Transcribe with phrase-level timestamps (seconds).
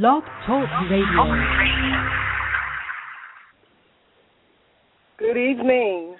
[0.00, 1.22] Blog Talk Radio.
[5.18, 6.16] Good evening.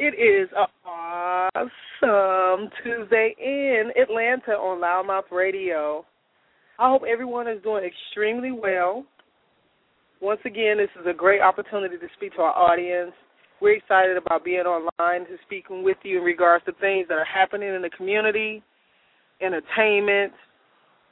[0.00, 0.48] It is
[0.84, 6.04] awesome Tuesday in Atlanta on LouddMouth Radio.
[6.80, 9.04] I hope everyone is doing extremely well.
[10.20, 13.12] Once again, this is a great opportunity to speak to our audience.
[13.62, 17.24] We're excited about being online to speaking with you in regards to things that are
[17.24, 18.60] happening in the community,
[19.40, 20.32] entertainment,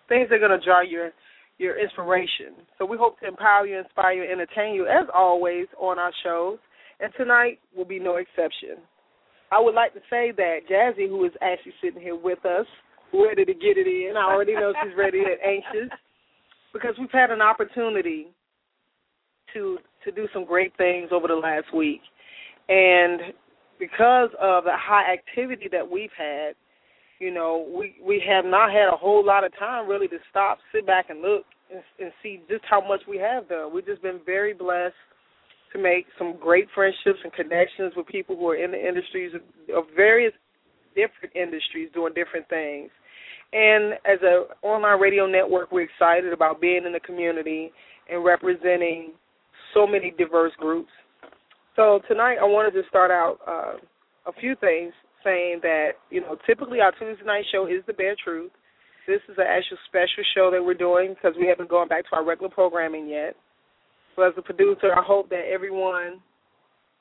[0.09, 1.11] things that are going to draw your
[1.59, 2.67] your inspiration.
[2.79, 6.59] So we hope to empower you, inspire you, entertain you as always on our shows.
[6.99, 8.83] And tonight will be no exception.
[9.51, 12.67] I would like to say that Jazzy, who is actually sitting here with us,
[13.13, 14.15] ready to get it in.
[14.17, 15.97] I already know she's ready and anxious
[16.73, 18.29] because we've had an opportunity
[19.53, 22.01] to to do some great things over the last week.
[22.69, 23.21] And
[23.79, 26.55] because of the high activity that we've had,
[27.23, 30.59] you know, we we have not had a whole lot of time really to stop,
[30.75, 33.73] sit back, and look and, and see just how much we have done.
[33.73, 34.99] We've just been very blessed
[35.73, 39.41] to make some great friendships and connections with people who are in the industries of,
[39.73, 40.33] of various
[40.97, 42.91] different industries doing different things.
[43.53, 47.71] And as an online radio network, we're excited about being in the community
[48.11, 49.13] and representing
[49.75, 50.91] so many diverse groups.
[51.77, 53.75] So tonight, I wanted to start out uh,
[54.27, 54.93] a few things
[55.25, 58.51] saying that, you know, typically our Tuesday night show is the bare truth.
[59.07, 62.17] This is an actual special show that we're doing because we haven't gone back to
[62.17, 63.35] our regular programming yet.
[64.15, 66.21] So as a producer, I hope that everyone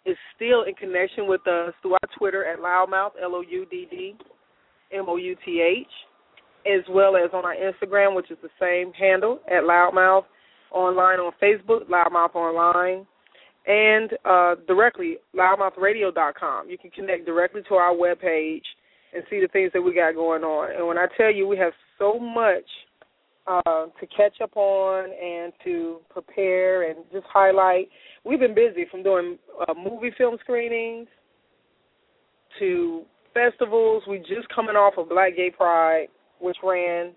[0.05, 4.15] is still in connection with us through our Twitter at LouddMouth, L-O-U-D-D,
[4.93, 5.87] M-O-U-T-H,
[6.65, 10.23] as well as on our Instagram, which is the same handle, at LouddMouth,
[10.71, 13.05] online on Facebook, LouddMouth Online,
[13.65, 16.69] and uh, directly louddmouthradio.com.
[16.69, 18.63] You can connect directly to our webpage
[19.13, 20.75] and see the things that we got going on.
[20.75, 22.65] And when I tell you we have so much
[23.47, 27.89] uh, to catch up on and to prepare and just highlight,
[28.23, 29.37] we've been busy from doing
[29.67, 31.07] uh, movie film screenings
[32.59, 33.03] to
[33.33, 34.03] festivals.
[34.07, 36.07] We just coming off of Black Gay Pride,
[36.39, 37.11] which ran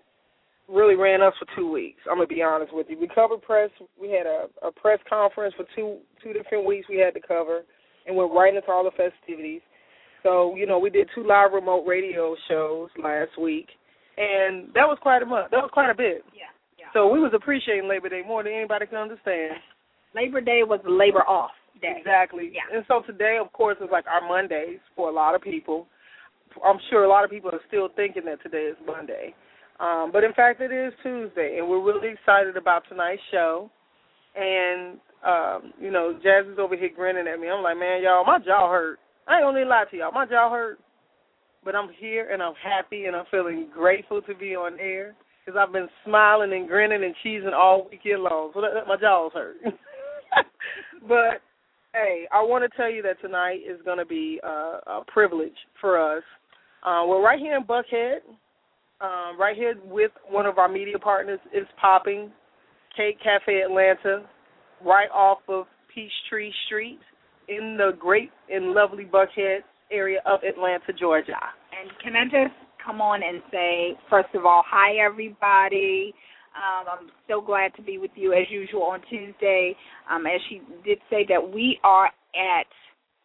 [0.67, 1.99] really ran us for two weeks.
[2.09, 2.99] I'm gonna be honest with you.
[2.99, 3.69] We covered press.
[3.99, 6.87] We had a, a press conference for two two different weeks.
[6.89, 7.61] We had to cover,
[8.07, 9.61] and went right into all the festivities.
[10.23, 13.67] So you know, we did two live remote radio shows last week,
[14.17, 15.51] and that was quite a month.
[15.51, 16.23] That was quite a bit.
[16.33, 16.49] Yeah,
[16.79, 16.85] yeah.
[16.93, 19.55] So we was appreciating Labor Day more than anybody can understand.
[20.15, 21.51] Labor Day was the labor off
[21.81, 21.95] day.
[21.99, 22.51] Exactly.
[22.53, 22.75] Yeah.
[22.75, 25.87] And so today, of course, is like our Mondays for a lot of people.
[26.65, 29.35] I'm sure a lot of people are still thinking that today is Monday.
[29.79, 33.69] Um, but in fact, it is Tuesday, and we're really excited about tonight's show.
[34.35, 37.49] And um, you know, Jazz is over here grinning at me.
[37.49, 38.99] I'm like, man, y'all, my jaw hurt.
[39.27, 40.79] I ain't gonna lie to y'all, my jaw hurt.
[41.63, 45.59] But I'm here and I'm happy and I'm feeling grateful to be on air because
[45.59, 48.51] I've been smiling and grinning and cheesing all weekend long.
[48.53, 49.55] So that, that, my jaw's hurt.
[51.07, 51.41] but
[51.93, 55.55] hey, I want to tell you that tonight is going to be uh, a privilege
[55.81, 56.23] for us.
[56.85, 58.17] Uh, we're right here in Buckhead,
[59.01, 62.31] um, right here with one of our media partners is Popping
[62.95, 64.25] Cake Cafe Atlanta,
[64.83, 66.99] right off of Peachtree Street
[67.47, 69.59] in the great and lovely Buckhead
[69.91, 71.39] area of Atlanta, Georgia.
[71.79, 76.13] And can I just come on and say, first of all, hi everybody.
[76.55, 79.75] Um, I'm so glad to be with you as usual on Tuesday.
[80.09, 82.67] Um, as she did say that we are at,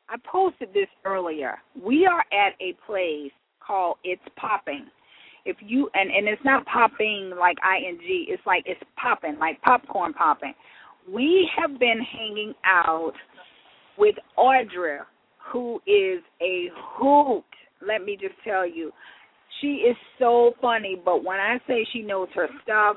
[0.08, 1.58] I posted this earlier.
[1.80, 3.30] We are at a place
[3.64, 4.86] called It's Popping.
[5.44, 10.12] If you and and it's not popping like ing, it's like it's popping like popcorn
[10.12, 10.54] popping.
[11.10, 13.14] We have been hanging out
[13.98, 15.00] with Audra,
[15.52, 17.44] who is a hoot.
[17.86, 18.92] Let me just tell you,
[19.60, 21.00] she is so funny.
[21.02, 22.96] But when I say she knows her stuff,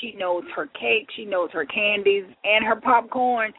[0.00, 3.52] she knows her cake, she knows her candies, and her popcorn.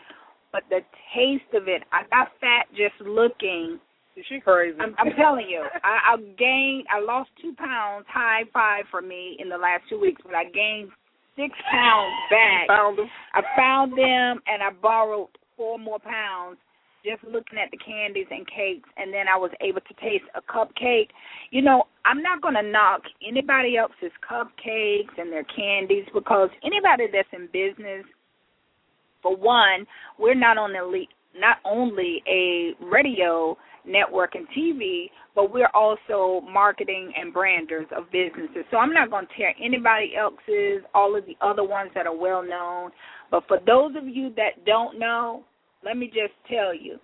[0.52, 0.80] But the
[1.16, 3.80] taste of it, I got fat just looking.
[4.16, 4.78] Is she crazy?
[4.80, 8.06] I'm, I'm telling you, I, I gained, I lost two pounds.
[8.10, 10.90] High five for me in the last two weeks, but I gained
[11.36, 12.68] six pounds back.
[12.68, 13.10] Found them.
[13.34, 16.58] I found them, and I borrowed four more pounds
[17.04, 20.42] just looking at the candies and cakes and then I was able to taste a
[20.42, 21.10] cupcake.
[21.50, 27.06] You know, I'm not going to knock anybody else's cupcakes and their candies because anybody
[27.12, 28.06] that's in business
[29.22, 29.86] for one,
[30.20, 30.86] we're not on the
[31.38, 38.66] not only a radio network and TV, but we're also marketing and branders of businesses.
[38.70, 42.16] So I'm not going to tear anybody else's, all of the other ones that are
[42.16, 42.92] well known.
[43.30, 45.44] But for those of you that don't know,
[45.84, 47.00] let me just tell you,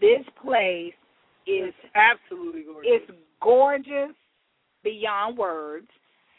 [0.00, 0.94] this place
[1.46, 2.90] is absolutely gorgeous.
[3.08, 4.14] It's gorgeous
[4.82, 5.88] beyond words,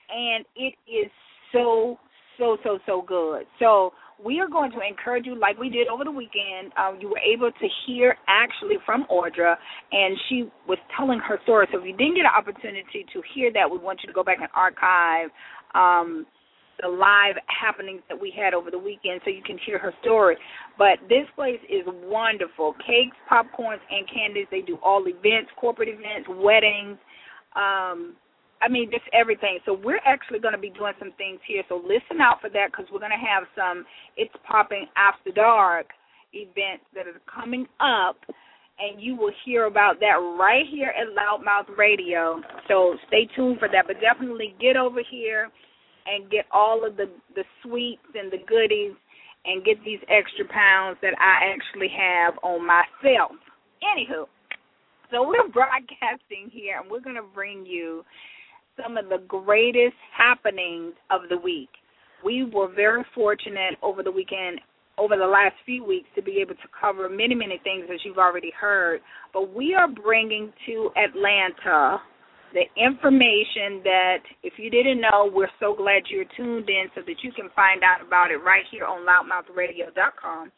[0.10, 1.12] and it is
[1.52, 1.98] so
[2.38, 3.46] so so so good.
[3.60, 3.94] So
[4.24, 6.72] we are going to encourage you, like we did over the weekend.
[6.78, 9.56] Um, you were able to hear actually from Audra,
[9.92, 11.68] and she was telling her story.
[11.72, 14.24] So if you didn't get an opportunity to hear that, we want you to go
[14.24, 15.30] back and archive
[15.74, 16.26] um,
[16.82, 20.36] the live happenings that we had over the weekend so you can hear her story.
[20.78, 22.74] But this place is wonderful.
[22.86, 24.48] Cakes, popcorns, and candies.
[24.50, 26.98] They do all events, corporate events, weddings.
[27.56, 28.16] Um,
[28.64, 29.60] I mean, just everything.
[29.66, 31.64] So we're actually going to be doing some things here.
[31.68, 35.88] So listen out for that because we're going to have some It's Popping After Dark
[36.32, 38.18] events that are coming up.
[38.80, 42.42] And you will hear about that right here at LouddMouth Radio.
[42.68, 43.86] So stay tuned for that.
[43.86, 45.50] But definitely get over here
[46.06, 47.06] and get all of the
[47.36, 48.94] the sweets and the goodies
[49.46, 53.32] and get these extra pounds that I actually have on myself.
[53.84, 54.26] Anywho,
[55.12, 58.04] so we're broadcasting here and we're going to bring you
[58.82, 61.70] some of the greatest happenings of the week.
[62.24, 64.62] We were very fortunate over the weekend,
[64.98, 68.18] over the last few weeks, to be able to cover many, many things as you've
[68.18, 69.02] already heard.
[69.34, 72.00] But we are bringing to Atlanta
[72.54, 77.16] the information that if you didn't know, we're so glad you're tuned in so that
[77.24, 80.52] you can find out about it right here on louddmouthradio.com.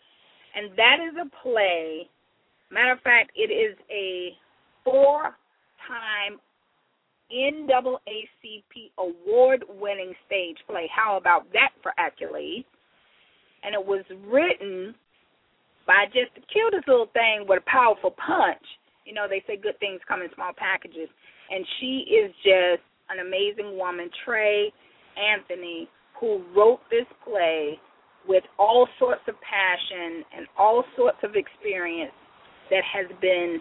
[0.55, 2.09] And that is a play.
[2.71, 4.35] Matter of fact, it is a
[4.83, 5.35] four
[5.87, 6.39] time
[7.33, 10.89] NAACP award winning stage play.
[10.93, 12.65] How about that for accolades?
[13.63, 14.93] And it was written
[15.87, 18.61] by just the cutest little thing with a powerful punch.
[19.05, 21.09] You know, they say good things come in small packages
[21.49, 24.71] and she is just an amazing woman, Trey
[25.17, 25.87] Anthony,
[26.19, 27.79] who wrote this play
[28.27, 32.13] with all sorts of passion and all sorts of experience
[32.71, 33.59] that has been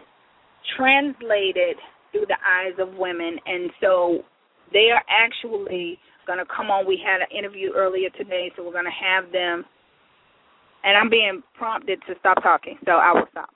[0.76, 1.76] translated
[2.14, 3.36] through the eyes of women.
[3.44, 4.22] And so
[4.72, 6.86] they are actually going to come on.
[6.86, 9.64] We had an interview earlier today, so we're going to have them.
[10.84, 13.50] And I'm being prompted to stop talking, so I will stop.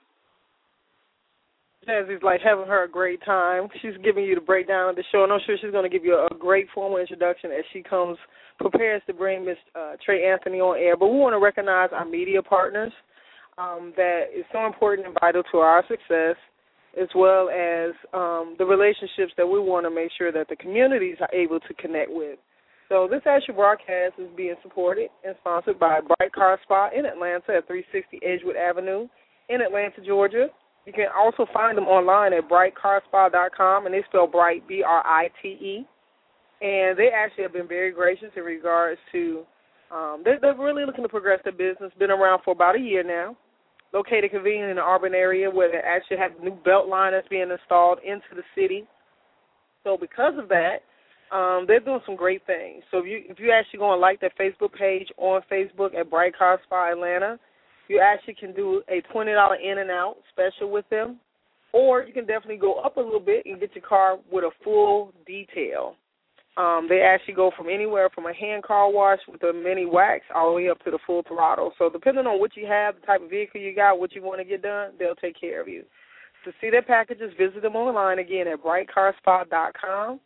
[1.87, 3.67] Jazzy's like having her a great time.
[3.81, 6.03] She's giving you the breakdown of the show, and I'm sure she's going to give
[6.03, 8.17] you a, great formal introduction as she comes
[8.59, 10.97] prepares to bring Miss uh, Trey Anthony on air.
[10.97, 12.91] But we want to recognize our media partners.
[13.57, 16.35] Um, that is so important and vital to our success,
[16.99, 21.17] as well as um, the relationships that we want to make sure that the communities
[21.21, 22.39] are able to connect with.
[22.89, 27.57] So this actual broadcast is being supported and sponsored by Brite Car Spa in Atlanta
[27.57, 29.07] at 360 Edgewood Avenue
[29.49, 30.47] in Atlanta, Georgia.
[30.85, 35.29] You can also find them online at britecarspa.com, and they spell bright, B R I
[35.39, 35.87] T E.
[36.61, 39.43] And they actually have been very gracious in regards to,
[39.91, 41.91] um, they're, they're really looking to progress their business.
[41.99, 43.37] Been around for about a year now.
[43.91, 47.27] Located convenient in the Auburn area where they actually have a new belt line that's
[47.27, 48.85] being installed into the city.
[49.83, 50.83] So because of that,
[51.35, 52.83] um, they're doing some great things.
[52.91, 56.09] So if you if you actually go and like their Facebook page on Facebook at
[56.09, 57.39] Brite Car Spa Atlanta,
[57.87, 61.19] you actually can do a twenty dollar in and out special with them,
[61.73, 64.51] or you can definitely go up a little bit and get your car with a
[64.63, 65.95] full detail.
[66.59, 70.25] Um, they actually go from anywhere from a hand car wash with a mini wax
[70.35, 71.71] all the way up to the full throttle.
[71.77, 74.41] So depending on what you have, the type of vehicle you got, what you want
[74.41, 75.83] to get done, they'll take care of you.
[76.43, 80.19] To see their packages, visit them online again at britecarspa.com.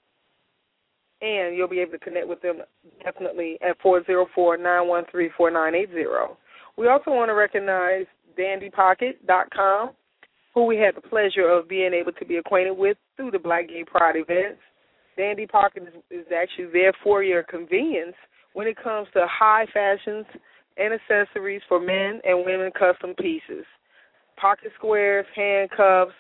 [1.21, 2.63] And you'll be able to connect with them
[3.03, 6.37] definitely at four zero four nine one three four nine eight zero.
[6.77, 8.05] We also want to recognize
[8.39, 9.91] DandyPocket.com,
[10.55, 13.69] who we had the pleasure of being able to be acquainted with through the Black
[13.69, 14.59] Gay Pride events.
[15.17, 18.15] Dandy Pocket is, is actually there for your convenience
[18.53, 20.25] when it comes to high fashions
[20.77, 23.65] and accessories for men and women custom pieces.
[24.37, 26.13] Pocket squares, handcuffs,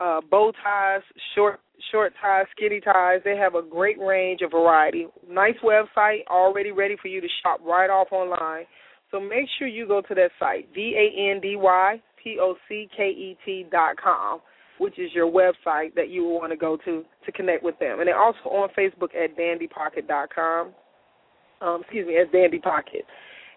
[0.00, 1.02] uh, bow ties,
[1.34, 3.20] short short ties, skinny ties.
[3.24, 5.06] They have a great range of variety.
[5.28, 8.64] Nice website, already ready for you to shop right off online.
[9.10, 12.54] So make sure you go to that site, D A N D Y P O
[12.68, 14.40] C K E T dot com,
[14.78, 18.00] which is your website that you will want to go to to connect with them.
[18.00, 20.72] And they're also on Facebook at dandypocket.com.
[21.60, 23.04] Um, excuse me, at Dandy Pocket.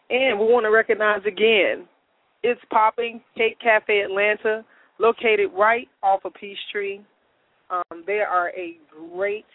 [0.10, 1.88] And we want to recognize again,
[2.44, 4.64] it's popping Cake Cafe Atlanta,
[5.00, 7.00] located right off of Peachtree.
[7.72, 8.78] Um, they are a
[9.12, 9.46] great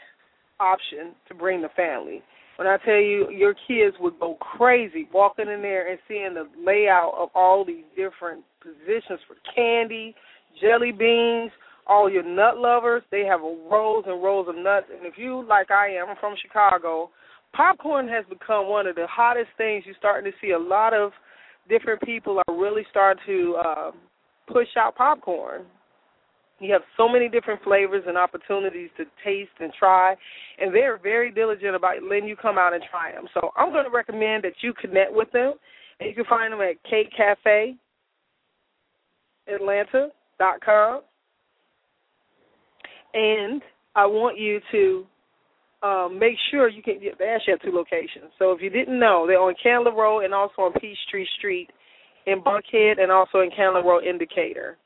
[0.59, 2.23] option to bring the family.
[2.57, 6.47] When I tell you, your kids would go crazy walking in there and seeing the
[6.63, 10.15] layout of all these different positions for candy,
[10.61, 11.51] jelly beans,
[11.87, 13.03] all your nut lovers.
[13.11, 14.87] They have rows and rows of nuts.
[14.97, 17.11] And if you, like I am, I'm from Chicago,
[17.55, 19.85] popcorn has become one of the hottest things.
[19.87, 21.13] You're starting to see a lot of
[21.69, 23.91] different people are really starting to uh,
[24.53, 25.63] push out popcorn.
[26.59, 30.15] You have so many different flavors and opportunities to taste and try,
[30.59, 33.27] and they're very diligent about letting you come out and try them.
[33.33, 35.55] So I'm going to recommend that you connect with them.
[36.01, 37.77] And you can find them at Cake Cafe
[40.41, 41.03] Atlanta.com.
[43.13, 43.63] And
[43.95, 45.07] I want you to
[45.87, 47.19] um, make sure you can get.
[47.19, 48.31] They actually have two locations.
[48.39, 51.71] So if you didn't know, they're on Candler Road and also on Peachtree Street
[52.27, 54.77] in Buckhead, and also in Candler Road in Decatur.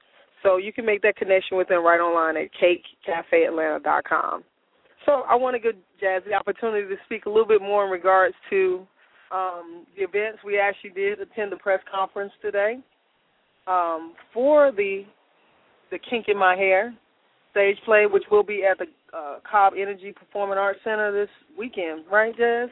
[0.43, 4.45] So you can make that connection with them right online at CakeCafeAtlanta.com.
[5.05, 7.91] So I want to give Jazz the opportunity to speak a little bit more in
[7.91, 8.87] regards to
[9.33, 10.39] um, the events.
[10.45, 12.79] We actually did attend the press conference today
[13.67, 15.05] um, for the
[15.95, 16.93] the Kink in My Hair
[17.53, 18.87] stage play, which will be at the
[19.17, 22.69] uh, Cobb Energy Performing Arts Centre this weekend, right, Jazz?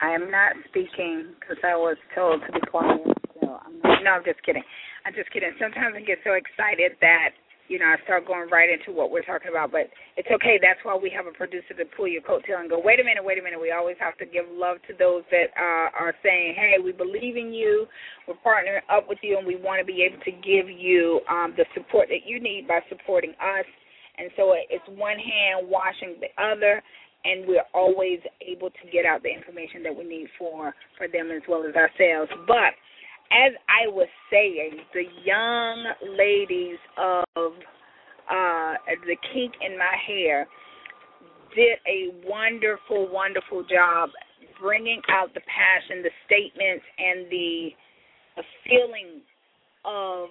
[0.00, 3.04] I am not speaking because I was told to be quiet.
[3.36, 4.64] So I'm not, no, I'm just kidding.
[5.04, 5.52] I'm just kidding.
[5.60, 7.36] Sometimes I get so excited that
[7.68, 10.58] you know I start going right into what we're talking about, but it's okay.
[10.60, 13.24] That's why we have a producer to pull your coattail and go, wait a minute,
[13.24, 13.60] wait a minute.
[13.60, 17.36] We always have to give love to those that uh, are saying, hey, we believe
[17.36, 17.86] in you.
[18.26, 21.54] We're partnering up with you, and we want to be able to give you um,
[21.56, 23.68] the support that you need by supporting us
[24.18, 26.82] and so it's one hand washing the other,
[27.24, 31.30] and we're always able to get out the information that we need for for them
[31.30, 32.30] as well as ourselves.
[32.46, 32.74] But
[33.30, 35.84] as I was saying, the young
[36.16, 37.52] ladies of
[38.30, 38.74] uh,
[39.06, 40.46] the kink in my hair
[41.54, 44.10] did a wonderful, wonderful job
[44.60, 47.68] bringing out the passion, the statements, and the,
[48.36, 49.20] the feeling
[49.84, 50.28] of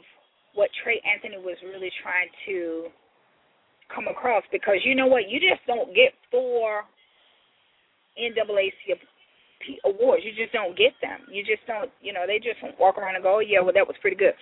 [0.54, 2.88] what Trey Anthony was really trying to
[3.94, 5.30] come across because you know what?
[5.30, 6.84] You just don't get four
[8.20, 9.00] NAACP
[9.86, 10.24] awards.
[10.26, 11.26] You just don't get them.
[11.32, 13.88] You just don't, you know, they just walk around and go, oh, yeah, well, that
[13.88, 14.34] was pretty good.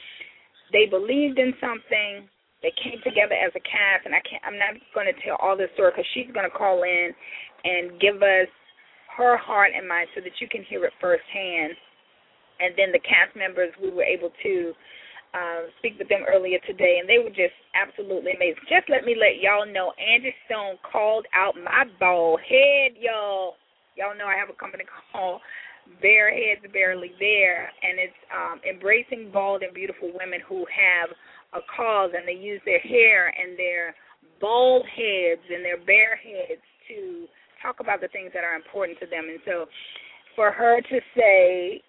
[0.71, 2.27] They believed in something.
[2.63, 4.41] They came together as a cast, and I can't.
[4.41, 7.13] I'm not going to tell all this story because she's going to call in
[7.63, 8.49] and give us
[9.17, 11.77] her heart and mind so that you can hear it firsthand.
[12.59, 14.73] And then the cast members, we were able to
[15.35, 18.63] uh, speak with them earlier today, and they were just absolutely amazing.
[18.71, 23.59] Just let me let y'all know, Angie Stone called out my bald head, y'all.
[23.95, 25.41] Y'all know I have a company called
[26.01, 31.09] Bare Heads Barely There, and it's um, embracing bald and beautiful women who have
[31.55, 33.95] a cause, and they use their hair and their
[34.41, 37.27] bald heads and their bare heads to
[37.63, 39.25] talk about the things that are important to them.
[39.29, 39.65] And so,
[40.35, 41.81] for her to say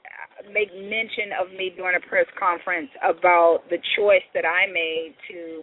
[0.52, 5.62] make mention of me during a press conference about the choice that I made to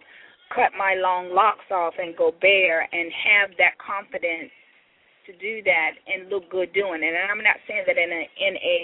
[0.54, 4.50] cut my long locks off and go bare and have that confidence
[5.26, 7.12] to do that and look good doing it.
[7.12, 8.78] And I'm not saying that in a in a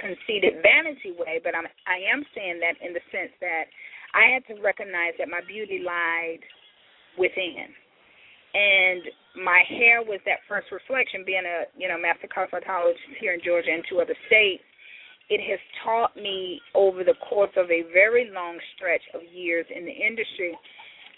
[0.00, 3.68] conceited vanity way, but I'm I am saying that in the sense that
[4.14, 6.42] I had to recognize that my beauty lied
[7.18, 7.72] within.
[8.56, 9.02] And
[9.36, 13.72] my hair was that first reflection, being a you know master cosmetologist here in Georgia
[13.72, 14.64] and two other states
[15.28, 19.84] it has taught me over the course of a very long stretch of years in
[19.84, 20.56] the industry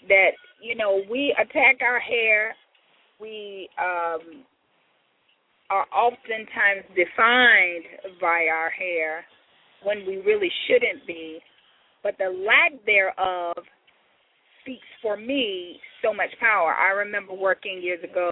[0.07, 2.55] that you know we attack our hair
[3.19, 4.43] we um
[5.69, 7.85] are oftentimes defined
[8.19, 9.23] by our hair
[9.83, 11.39] when we really shouldn't be
[12.01, 13.57] but the lack thereof
[14.61, 16.73] speaks for me so much power.
[16.73, 18.29] I remember working years ago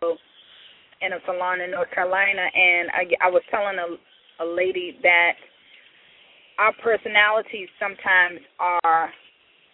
[1.01, 5.34] in a salon in north carolina and i, I was telling a, a lady that
[6.58, 9.10] our personalities sometimes are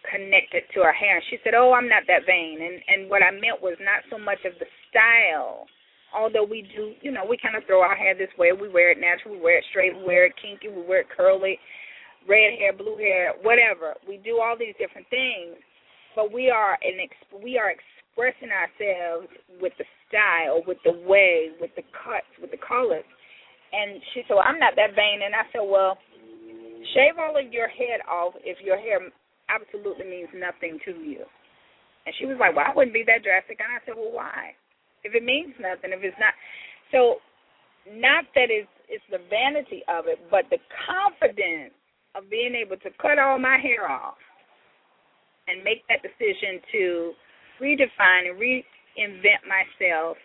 [0.10, 1.22] connected to our hair.
[1.30, 4.18] She said, "Oh, I'm not that vain." And and what I meant was not so
[4.18, 5.68] much of the style,
[6.14, 8.52] although we do, you know, we kind of throw our hair this way.
[8.52, 11.10] We wear it natural, we wear it straight, we wear it kinky, we wear it
[11.16, 11.60] curly,
[12.28, 13.96] red hair, blue hair, whatever.
[14.08, 15.58] We do all these different things,
[16.16, 19.28] but we are an ex- we are expressing ourselves
[19.60, 23.06] with the style, with the way, with the cuts, with the colors.
[23.74, 25.98] And she said, well, "I'm not that vain," and I said, "Well."
[26.94, 29.00] Shave all of your head off if your hair
[29.50, 31.26] absolutely means nothing to you.
[32.06, 33.60] And she was like, Well, I wouldn't be that drastic.
[33.60, 34.56] And I said, Well, why?
[35.04, 36.34] If it means nothing, if it's not.
[36.92, 37.20] So,
[37.92, 41.76] not that it's, it's the vanity of it, but the confidence
[42.16, 44.16] of being able to cut all my hair off
[45.48, 47.12] and make that decision to
[47.60, 50.16] redefine and reinvent myself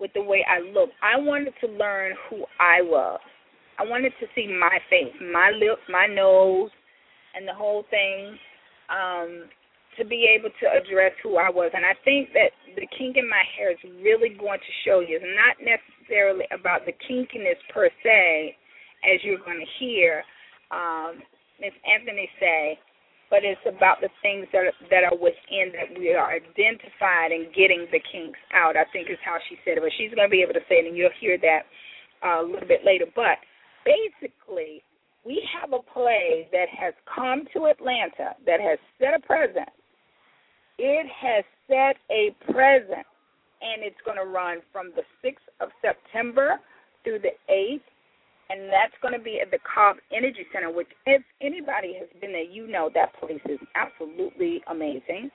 [0.00, 0.90] with the way I look.
[1.02, 3.20] I wanted to learn who I was.
[3.78, 6.70] I wanted to see my face, my lips, my nose,
[7.36, 8.36] and the whole thing
[8.88, 9.48] um,
[9.98, 11.70] to be able to address who I was.
[11.74, 15.18] And I think that the kink in my hair is really going to show you.
[15.20, 18.56] It's not necessarily about the kinkiness per se,
[19.02, 20.22] as you're going to hear
[20.70, 21.22] um,
[21.60, 22.78] Miss Anthony say.
[23.30, 27.52] but it's about the things that are, that are within that we are identified and
[27.52, 28.76] getting the kinks out.
[28.76, 30.80] I think is how she said it, but she's going to be able to say
[30.80, 31.68] it, and you'll hear that
[32.24, 33.04] uh, a little bit later.
[33.12, 33.36] But
[33.84, 34.82] basically,
[35.28, 39.68] we have a play that has come to Atlanta that has set a present.
[40.78, 43.04] It has set a present,
[43.60, 46.58] and it's going to run from the 6th of September
[47.04, 47.84] through the 8th
[48.50, 52.32] and that's going to be at the Cobb Energy Center, which if anybody has been
[52.32, 55.30] there, you know that place is absolutely amazing.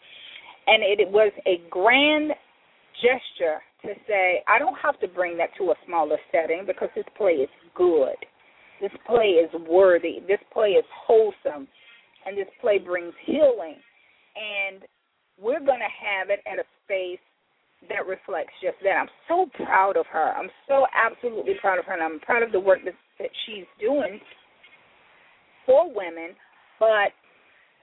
[0.65, 2.31] And it, was a grand
[2.95, 7.05] gesture to say, I don't have to bring that to a smaller setting because this
[7.17, 8.15] play is good.
[8.83, 10.19] This play is worthy.
[10.27, 11.69] This play is wholesome.
[12.25, 13.79] And this play brings healing.
[14.35, 14.83] And
[15.39, 17.23] we're going to have it at a space
[17.87, 18.99] that reflects just that.
[18.99, 20.35] I'm so proud of her.
[20.35, 23.65] I'm so absolutely proud of her, and I'm proud of the work that, that she's
[23.79, 24.19] doing
[25.65, 26.35] for women,
[26.79, 27.15] but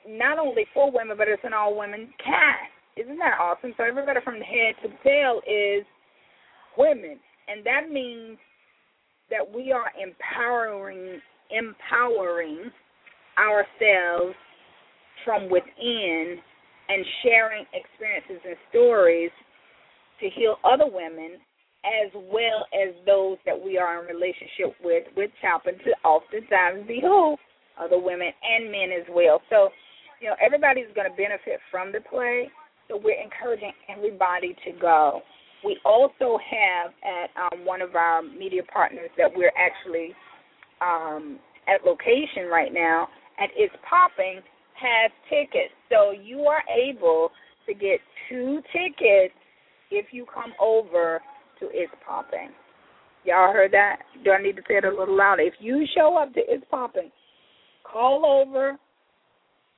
[0.09, 2.73] not only for women, but it's an all women cast.
[2.97, 3.73] Isn't that awesome?
[3.77, 5.85] So everybody from the head to the tail is
[6.77, 8.39] women, and that means
[9.31, 11.21] that we are empowering
[11.51, 12.71] empowering
[13.39, 14.37] ourselves
[15.25, 16.39] from within
[16.89, 19.31] and sharing experiences and stories
[20.21, 21.39] to heal other women
[21.85, 27.01] as well as those that we are in relationship with, which happen to oftentimes be
[27.01, 27.37] who?
[27.81, 29.41] Other women and men as well.
[29.49, 29.71] So,
[30.21, 32.51] you know, everybody's going to benefit from the play.
[32.89, 35.23] So we're encouraging everybody to go.
[35.65, 40.15] We also have at um, one of our media partners that we're actually
[40.81, 41.39] um,
[41.69, 44.41] at location right now, and It's Popping
[44.81, 45.75] has tickets.
[45.91, 47.31] So you are able
[47.67, 49.35] to get two tickets
[49.91, 51.21] if you come over
[51.61, 52.51] to It's Popping.
[53.25, 53.99] Y'all heard that?
[54.25, 55.43] Do I need to say it a little louder?
[55.43, 57.11] If you show up to It's Popping,
[57.85, 58.79] call over,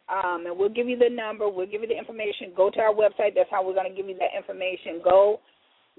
[0.09, 1.49] um, and we'll give you the number.
[1.49, 2.53] We'll give you the information.
[2.57, 3.35] Go to our website.
[3.35, 5.01] That's how we're going to give you that information.
[5.03, 5.41] Go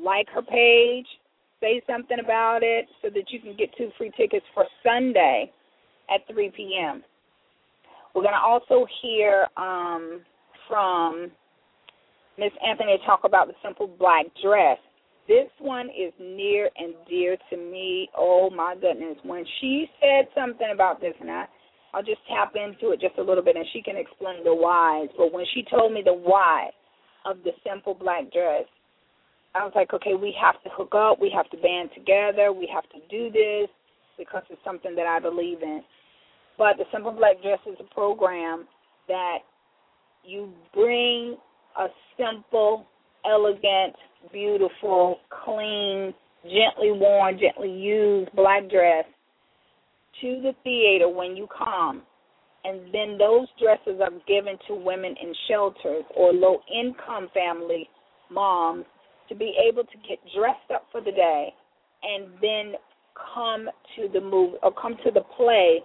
[0.01, 1.07] like her page,
[1.61, 5.51] say something about it so that you can get two free tickets for Sunday
[6.13, 7.03] at 3 p.m.
[8.13, 10.21] We're going to also hear um,
[10.67, 11.31] from
[12.37, 14.77] Miss Anthony talk about the simple black dress.
[15.27, 18.09] This one is near and dear to me.
[18.17, 19.17] Oh my goodness.
[19.23, 21.45] When she said something about this, and I,
[21.93, 25.09] I'll just tap into it just a little bit and she can explain the whys.
[25.17, 26.71] But when she told me the why
[27.25, 28.65] of the simple black dress,
[29.55, 31.19] I was like, okay, we have to hook up.
[31.21, 32.51] We have to band together.
[32.51, 33.69] We have to do this
[34.17, 35.81] because it's something that I believe in.
[36.57, 38.65] But the Simple Black Dress is a program
[39.07, 39.39] that
[40.23, 41.37] you bring
[41.77, 41.87] a
[42.17, 42.85] simple,
[43.25, 43.95] elegant,
[44.31, 46.13] beautiful, clean,
[46.43, 49.05] gently worn, gently used black dress
[50.21, 52.03] to the theater when you come.
[52.63, 57.89] And then those dresses are given to women in shelters or low income family
[58.31, 58.85] moms
[59.29, 61.53] to be able to get dressed up for the day
[62.03, 62.73] and then
[63.33, 65.79] come to the movie or come to the play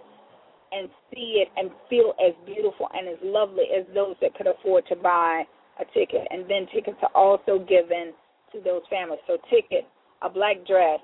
[0.71, 4.83] and see it and feel as beautiful and as lovely as those that could afford
[4.87, 5.43] to buy
[5.79, 8.11] a ticket, and then tickets are also given
[8.51, 9.21] to those families.
[9.27, 9.87] So ticket,
[10.21, 10.99] a black dress.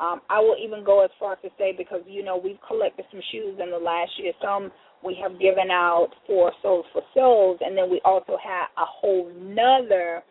[0.00, 3.04] Um, I will even go as far as to say because you know we've collected
[3.10, 4.32] some shoes in the last year.
[4.40, 4.70] Some
[5.04, 9.30] we have given out for Soles for Souls, and then we also have a whole
[9.36, 10.22] nother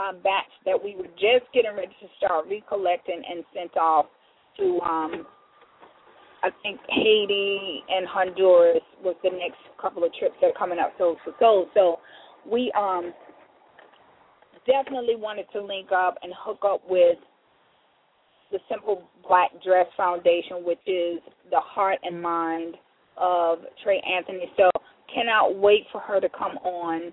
[0.00, 4.06] uh, batch that we were just getting ready to start recollecting and sent off
[4.56, 5.26] to um,
[6.42, 10.94] I think Haiti and Honduras was the next couple of trips that are coming up
[10.96, 11.68] for Souls.
[11.74, 11.98] So
[12.50, 13.12] we um
[14.66, 17.18] definitely wanted to link up and hook up with
[18.50, 22.76] the Simple Black Dress Foundation, which is the heart and mind
[23.16, 24.50] of Trey Anthony.
[24.56, 24.70] So
[25.14, 27.12] cannot wait for her to come on,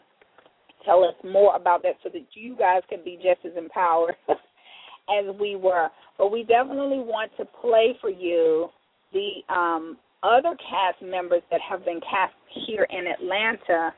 [0.88, 5.36] tell us more about that so that you guys can be just as empowered as
[5.40, 5.90] we were.
[6.18, 8.70] But we definitely want to play for you
[9.14, 12.34] the um, other cast members that have been cast
[12.66, 13.94] here in Atlanta.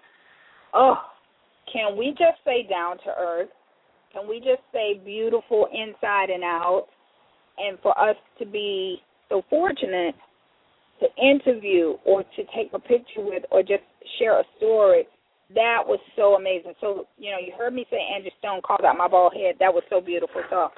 [0.74, 0.98] Oh,
[1.72, 3.50] can we just say down to earth?
[4.12, 6.88] Can we just say beautiful inside and out?
[7.58, 10.16] And for us to be so fortunate
[11.00, 13.84] to interview or to take a picture with or just
[14.18, 15.08] share a story,
[15.56, 16.74] that was so amazing.
[16.80, 19.56] So, you know, you heard me say Angie Stone called out my bald head.
[19.60, 20.42] That was so beautiful.
[20.50, 20.70] So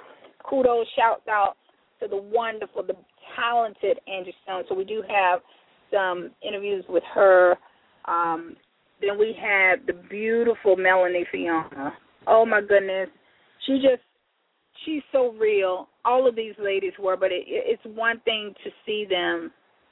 [0.47, 1.55] kudos, shouts out
[1.99, 2.95] to the wonderful, the
[3.35, 4.63] talented Angie Stone.
[4.69, 5.41] So we do have
[5.91, 7.57] some interviews with her
[8.05, 8.55] um,
[9.01, 11.93] then we had the beautiful Melanie Fiona.
[12.27, 13.09] Oh my goodness,
[13.65, 14.03] she just
[14.85, 15.89] she's so real.
[16.05, 19.51] All of these ladies were, but it, it's one thing to see them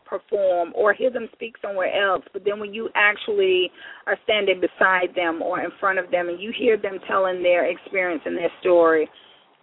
[0.10, 3.72] perform or hear them speak somewhere else, but then when you actually
[4.08, 7.69] are standing beside them or in front of them and you hear them telling their
[7.69, 9.08] experience and their story,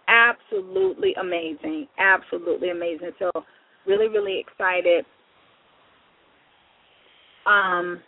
[0.07, 1.87] absolutely amazing.
[1.99, 3.11] Absolutely amazing.
[3.19, 3.29] So
[3.85, 5.05] really, really excited
[7.45, 8.01] um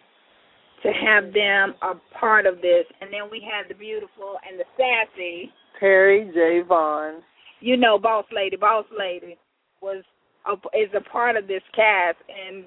[0.83, 2.85] to have them a part of this.
[3.01, 6.61] And then we had the beautiful and the sassy Terri J.
[6.67, 7.21] Vaughn.
[7.59, 9.37] You know, boss lady, boss lady
[9.81, 10.03] was
[10.49, 12.65] a, is a part of this cast, and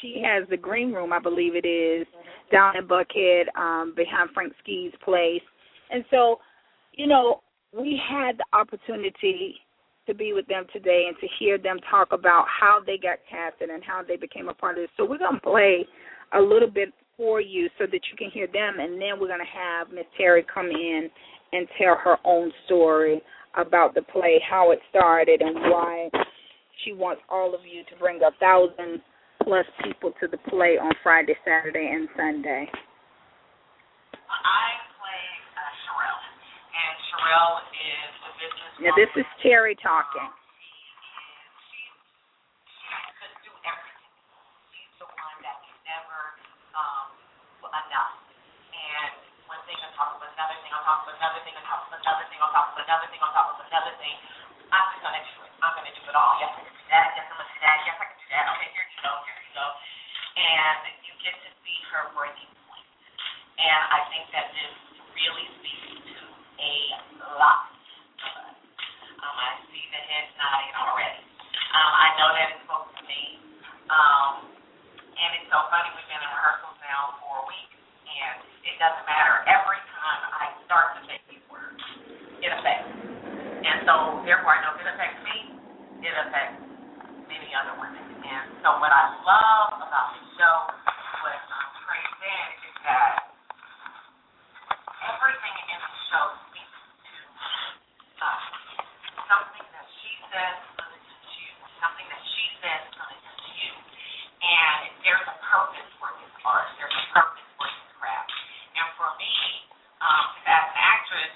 [0.00, 2.06] she has the green room, I believe it is,
[2.52, 5.42] down in Buckhead, um, behind Frank Ski's place.
[5.90, 6.38] And so,
[6.92, 7.40] you know,
[7.72, 9.56] we had the opportunity
[10.06, 13.68] to be with them today and to hear them talk about how they got casted
[13.68, 14.90] and how they became a part of this.
[14.96, 15.86] So we're gonna play
[16.32, 19.44] a little bit for you so that you can hear them, and then we're gonna
[19.44, 21.10] have Miss Terry come in
[21.52, 23.20] and tell her own story
[23.56, 26.08] about the play, how it started, and why
[26.84, 29.02] she wants all of you to bring a thousand
[29.42, 32.68] plus people to the play on Friday, Saturday, and Sunday.
[34.28, 34.66] I
[34.98, 35.22] play
[35.56, 36.22] uh, Sherelle,
[36.74, 38.72] and Sherelle is a business.
[38.82, 40.28] Now, this is Terri talking.
[40.28, 41.82] She is, she,
[42.76, 44.12] she do everything.
[44.70, 46.38] She's the one that never
[47.88, 48.14] enough.
[48.74, 49.12] And
[49.46, 51.94] one thing on top of another thing on top of another thing on top of
[51.94, 54.16] another thing on top of another thing on top of another thing.
[54.68, 55.52] I'm just gonna do it.
[55.64, 56.34] I'm gonna do it all.
[56.40, 57.08] Yes, I can do that.
[57.16, 57.78] Yes, I'm do that.
[57.88, 58.44] Yes, I can do that.
[58.52, 59.12] Okay, here you go.
[59.24, 59.66] Here you go.
[60.36, 60.78] And
[61.08, 62.88] you get to see her breaking point.
[63.56, 64.74] And I think that this
[65.16, 66.18] really speaks to
[66.60, 66.72] a
[67.40, 67.72] lot.
[69.24, 71.22] Um, I see the heads nodding already.
[71.72, 73.40] Um, I know that it spoke to me.
[73.88, 74.52] Um,
[75.16, 75.88] and it's so funny.
[75.96, 77.72] We've been in rehearsals now for a week,
[78.04, 78.36] and
[78.68, 79.42] it doesn't matter.
[79.48, 81.80] Every time I start to say these words,
[82.44, 83.07] it affects.
[83.58, 85.36] And so, therefore, I know if it affects me,
[86.06, 86.62] it affects
[87.26, 88.04] many other women.
[88.22, 90.56] And so, what I love about the show,
[91.26, 93.12] what um, Trey said, is that
[95.02, 97.16] everything in the show speaks to
[98.22, 98.44] us.
[99.26, 101.50] Something that she says is going to touch you.
[101.82, 103.72] Something that she says is going to touch you.
[104.38, 106.68] And there's a purpose for this art.
[106.78, 108.30] There's a purpose for this craft.
[108.78, 109.34] And for me,
[109.98, 111.32] um, as an actress,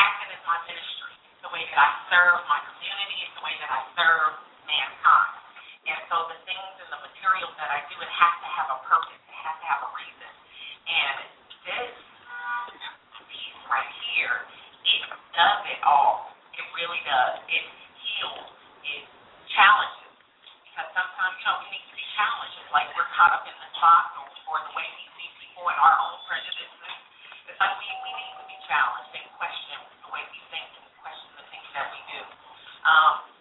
[0.00, 1.14] acting is my ministry.
[1.30, 3.16] It's the way that I serve my community.
[3.24, 4.32] It's the way that I serve
[4.68, 5.40] mankind.
[5.88, 8.78] And so the things and the materials that I do, it has to have a
[8.84, 9.16] purpose.
[9.16, 10.30] It has to have a reason.
[10.84, 11.16] And
[11.64, 11.96] this
[13.24, 14.44] piece right here,
[14.84, 15.00] it
[15.32, 16.36] does it all.
[16.52, 17.40] It really does.
[17.48, 18.52] It heals.
[18.84, 19.08] It
[19.56, 20.12] challenges.
[20.68, 22.52] Because sometimes, you know, we need to be challenged.
[22.60, 25.64] It's like we're caught up in this box or, or the way we see people
[25.72, 27.00] and our own prejudices.
[27.48, 29.80] It's like we, we need to be challenged and question
[32.82, 33.31] 啊。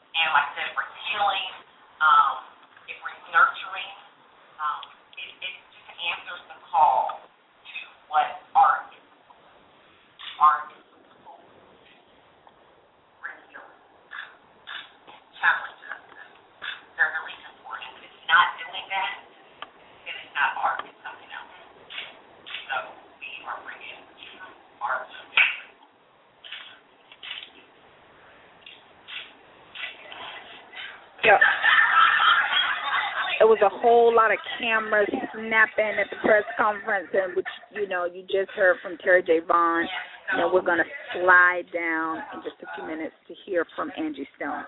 [34.71, 39.23] Cameras snapping at the press conference, and which you know you just heard from Terry
[39.23, 39.39] J.
[39.45, 39.85] Vaughn.
[40.31, 44.27] And we're going to slide down in just a few minutes to hear from Angie
[44.37, 44.63] Stone.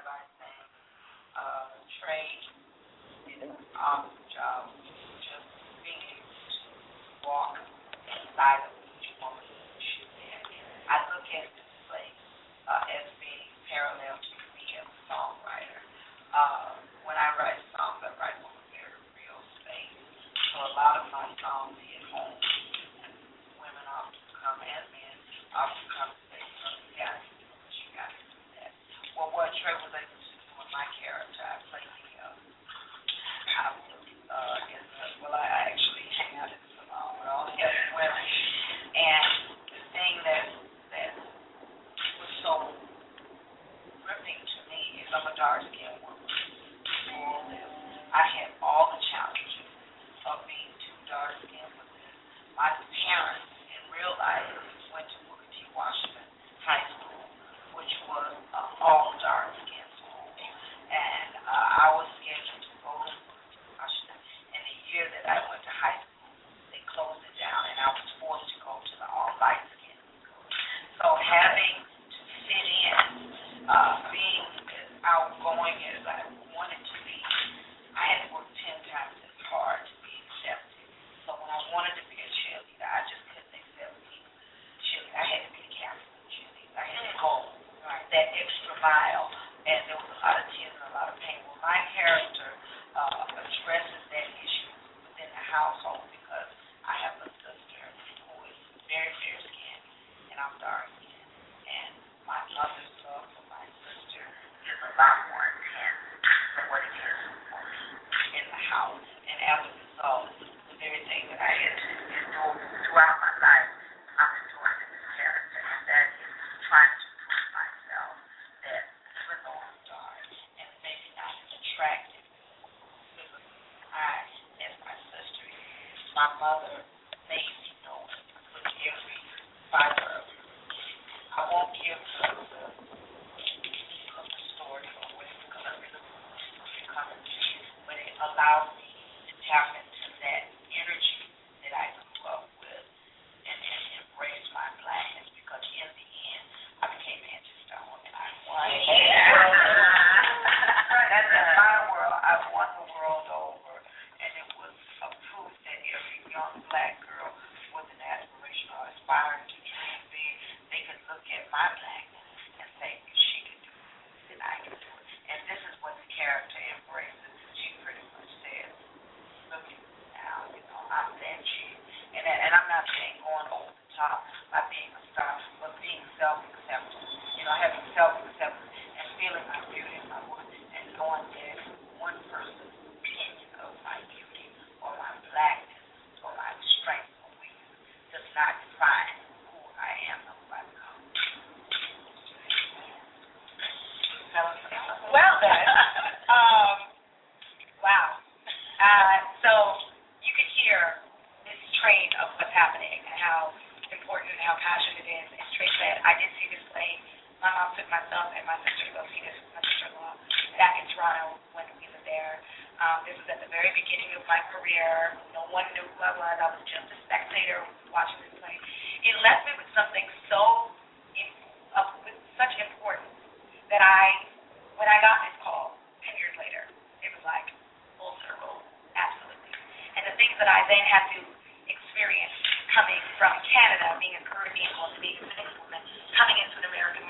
[88.14, 89.26] that extra mile,
[89.66, 91.42] and there was a lot of tears and a lot of pain.
[91.50, 92.50] Well, my character
[92.94, 94.72] uh, addresses that issue
[95.10, 96.50] within the household because
[96.86, 97.84] I have a sister
[98.30, 99.86] who is very fair skinned,
[100.30, 100.93] and I'm dark.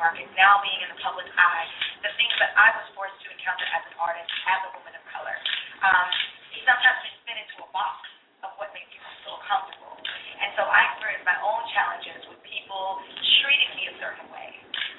[0.04, 1.68] Market, now being in the public eye,
[2.04, 5.04] the things that I was forced to encounter as an artist, as a woman of
[5.16, 5.32] color,
[5.80, 6.08] um,
[6.68, 8.04] sometimes we fit into a box
[8.44, 9.96] of what makes people feel comfortable.
[10.44, 13.00] And so I experienced my own challenges with people
[13.48, 14.52] treating me a certain way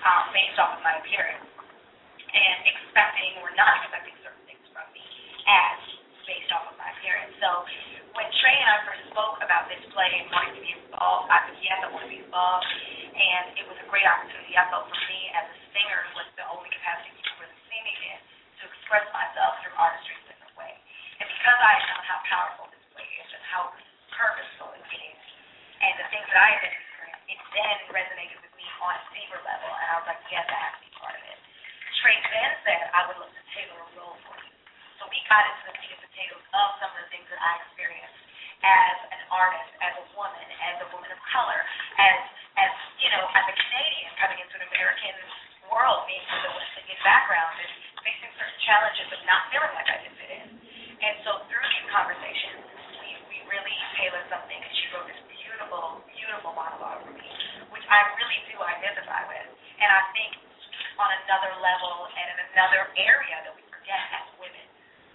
[0.08, 1.44] um, based off of my appearance
[2.32, 5.04] and expecting or not expecting certain things from me
[5.44, 5.76] as
[6.24, 7.36] based off of my appearance.
[7.44, 7.68] So
[8.44, 11.56] Trey and I first spoke about this play and wanting to be involved, I said,
[11.64, 12.68] yes, I want to be involved.
[13.16, 16.44] And it was a great opportunity, I felt, for me as a singer, was the
[16.52, 18.20] only capacity to really see me in,
[18.60, 20.76] to express myself through artistry in a way.
[20.76, 23.72] And because I know how powerful this play is and how
[24.12, 25.20] purposeful it is,
[25.80, 29.40] and the things that I had experienced, it then resonated with me on a deeper
[29.40, 29.72] level.
[29.72, 31.40] And I was like, yes, I have to be part of it.
[31.96, 34.52] Trey then said, I would love to tailor a role for you.
[35.00, 37.56] So we got into the meat and potatoes of some of the things that I
[37.64, 38.23] experienced
[38.64, 41.60] as an artist, as a woman, as a woman of color,
[42.00, 42.18] as
[42.56, 42.72] as
[43.02, 45.16] you know, as a Canadian coming into an American
[45.68, 49.88] world, being from the West Indian background and facing certain challenges of not feeling like
[49.90, 50.48] I did fit in.
[51.04, 52.64] And so through these conversations,
[53.04, 57.28] we we really tailored something, and she wrote this beautiful, beautiful monologue for me,
[57.68, 59.48] which I really do identify with.
[59.82, 60.40] And I think
[60.96, 64.62] on another level and in another area that we forget as women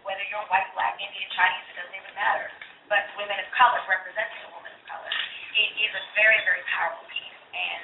[0.04, 2.50] whether you're white, black, Indian, Chinese, it doesn't even matter.
[2.90, 5.14] But women of color representing a woman of color,
[5.54, 7.82] it is a very, very powerful piece, and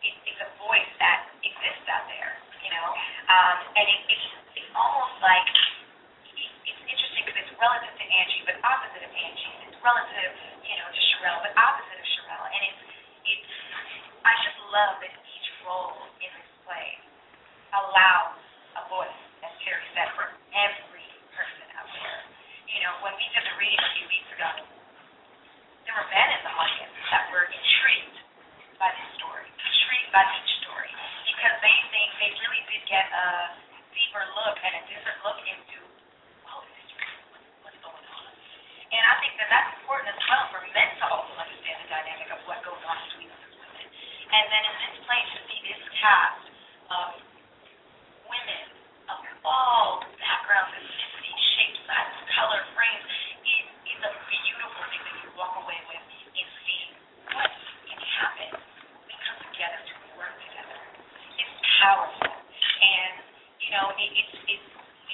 [0.00, 2.32] it, it's a voice that exists out there,
[2.64, 2.88] you know.
[3.28, 5.44] Um, and it, it's it's almost like
[6.32, 9.52] it, it's interesting because it's relative to Angie, but opposite of Angie.
[9.68, 10.32] It's relative,
[10.64, 12.48] you know, to Sherelle, but opposite of Sherelle.
[12.48, 12.82] And it's
[13.28, 13.52] it's
[14.24, 16.88] I just love that each role in this play
[17.76, 18.40] allows
[18.80, 20.87] a voice, as Terri said, for every.
[22.78, 24.54] You know, when we did the reading a few weeks ago,
[25.82, 28.22] there were men in the audience that were intrigued
[28.78, 30.86] by this story, intrigued by each story,
[31.26, 33.58] because they think they really did get a
[33.90, 35.82] deeper look and a different look into,
[36.54, 37.02] oh, this is
[37.66, 38.30] what's going on.
[38.94, 42.30] And I think that that's important as well for men to also understand the dynamic
[42.30, 43.90] of what goes on between us women.
[44.38, 46.46] And then in this play, to see this cast
[46.94, 47.10] of
[48.30, 48.70] women
[49.10, 50.97] of all backgrounds, sizes,
[52.38, 53.10] color, frames,
[53.42, 56.04] it is a beautiful thing that you walk away with
[56.38, 56.82] and see
[57.34, 57.50] what
[57.90, 58.50] can happen
[59.10, 60.78] we come together to work together.
[61.34, 62.30] It's powerful.
[62.30, 63.14] And,
[63.58, 64.68] you know, it, it's it's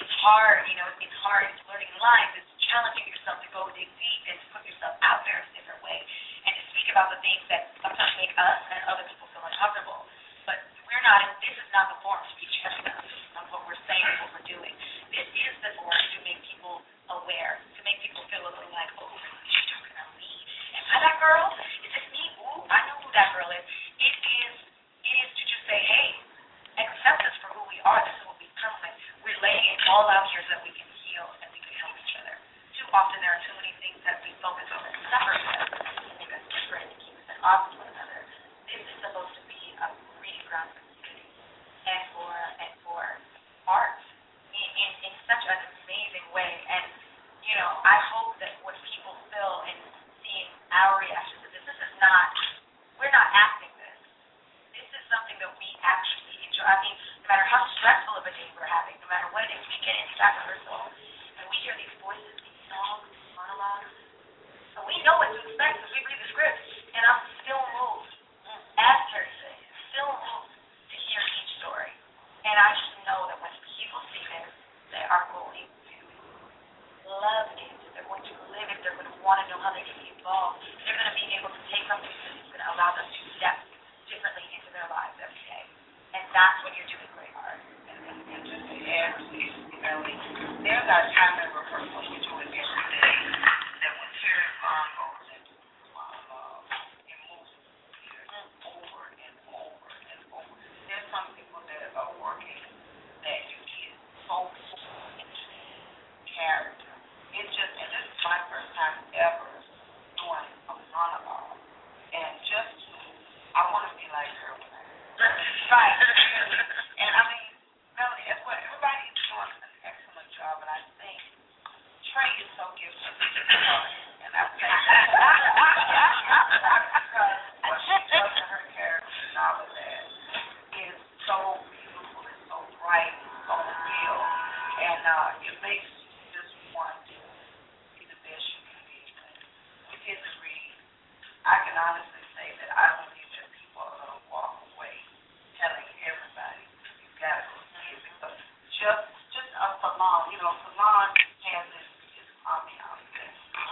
[0.05, 3.89] it's hard, you know, it's hard, it's learning lines, it's challenging yourself to go dig
[3.89, 5.97] deep and to put yourself out there in a different way
[6.45, 9.94] and to speak about the things that sometimes make us and other people feel uncomfortable.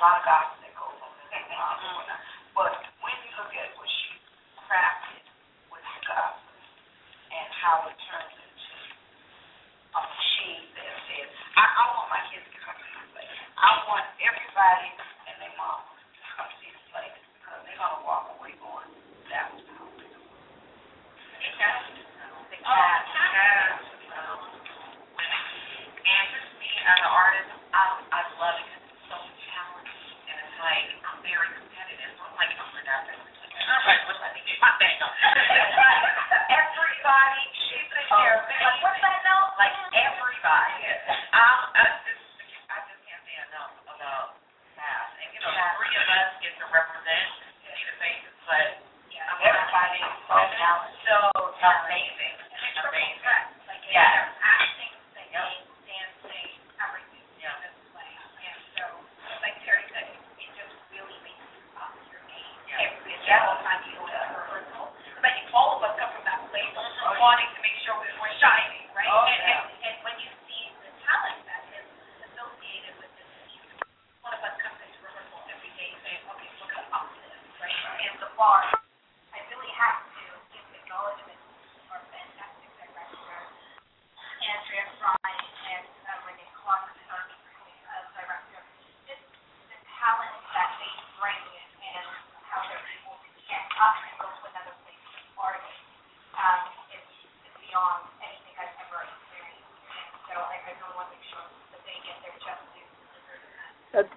[0.03, 0.62] Father God.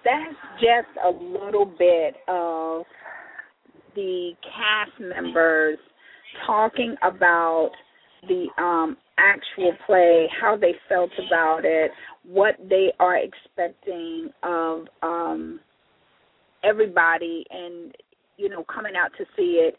[0.06, 2.84] that's just a little bit of
[3.96, 5.78] the cast members
[6.46, 7.70] talking about
[8.28, 11.90] the um, actual play, how they felt about it,
[12.24, 15.60] what they are expecting of um,
[16.62, 17.94] everybody, and
[18.36, 19.76] you know, coming out to see it.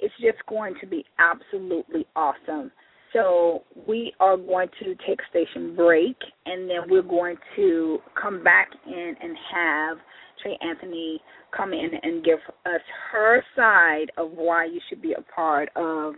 [0.00, 2.70] It's just going to be absolutely awesome.
[3.14, 6.16] So we are going to take station break,
[6.46, 9.98] and then we're going to come back in and have
[10.42, 11.20] Trey Anthony
[11.56, 12.80] come in and give us
[13.12, 16.14] her side of why you should be a part of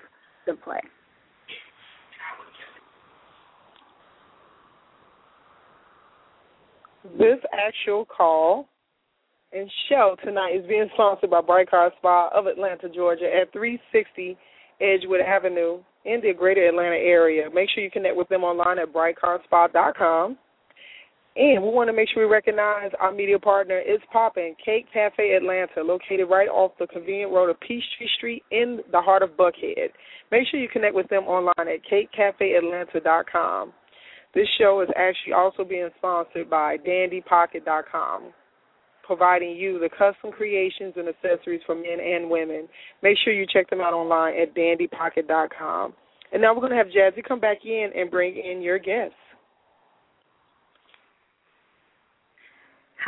[0.46, 0.80] the play.
[7.18, 8.68] This actual call
[9.52, 14.36] and show tonight is being sponsored by Brite Car Spa of Atlanta, Georgia at 360
[14.80, 17.48] Edgewood Avenue in the greater Atlanta area.
[17.52, 20.36] Make sure you connect with them online at britecarspa.com.
[21.36, 25.34] And we want to make sure we recognize our media partner is popping Cake Cafe
[25.34, 29.92] Atlanta, located right off the convenient road of Peachtree Street in the heart of Buckhead.
[30.32, 33.72] Make sure you connect with them online at cakecafeatlanta.com.
[34.34, 38.32] This show is actually also being sponsored by dandypocket.com,
[39.06, 42.66] providing you the custom creations and accessories for men and women.
[43.02, 45.92] Make sure you check them out online at dandypocket.com.
[46.32, 49.16] And now we're going to have Jazzy come back in and bring in your guests.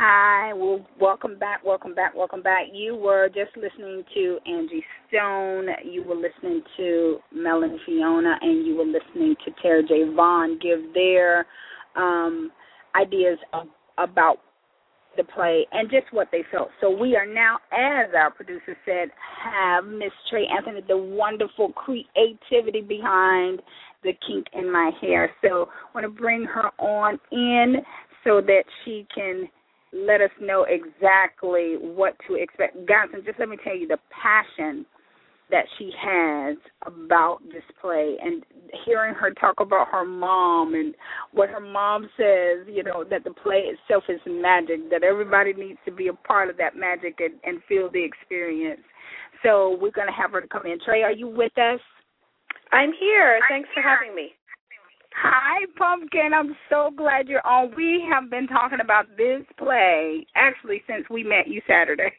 [0.01, 2.67] Hi, well, welcome back, welcome back, welcome back.
[2.71, 8.77] You were just listening to Angie Stone, you were listening to Melanie Fiona, and you
[8.77, 10.05] were listening to Terri J.
[10.15, 11.45] Vaughn give their
[11.97, 12.49] um,
[12.95, 14.37] ideas of, about
[15.17, 16.69] the play and just what they felt.
[16.79, 19.09] So we are now, as our producer said,
[19.43, 23.61] have Miss Trey Anthony, the wonderful creativity behind
[24.03, 25.29] the kink in my hair.
[25.41, 27.83] So I want to bring her on in
[28.23, 29.49] so that she can
[29.93, 32.75] let us know exactly what to expect.
[32.77, 34.85] And just let me tell you the passion
[35.51, 38.43] that she has about this play and
[38.85, 40.93] hearing her talk about her mom and
[41.31, 45.79] what her mom says, you know, that the play itself is magic, that everybody needs
[45.85, 48.81] to be a part of that magic and, and feel the experience.
[49.41, 50.77] So we're going to have her to come in.
[50.85, 51.79] Trey, are you with us?
[52.71, 53.39] I'm here.
[53.49, 54.33] Thanks for having me.
[55.15, 56.31] Hi, Pumpkin.
[56.33, 57.73] I'm so glad you're on.
[57.75, 62.11] We have been talking about this play actually since we met you Saturday,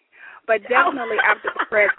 [0.46, 1.30] but definitely oh.
[1.30, 1.90] after the press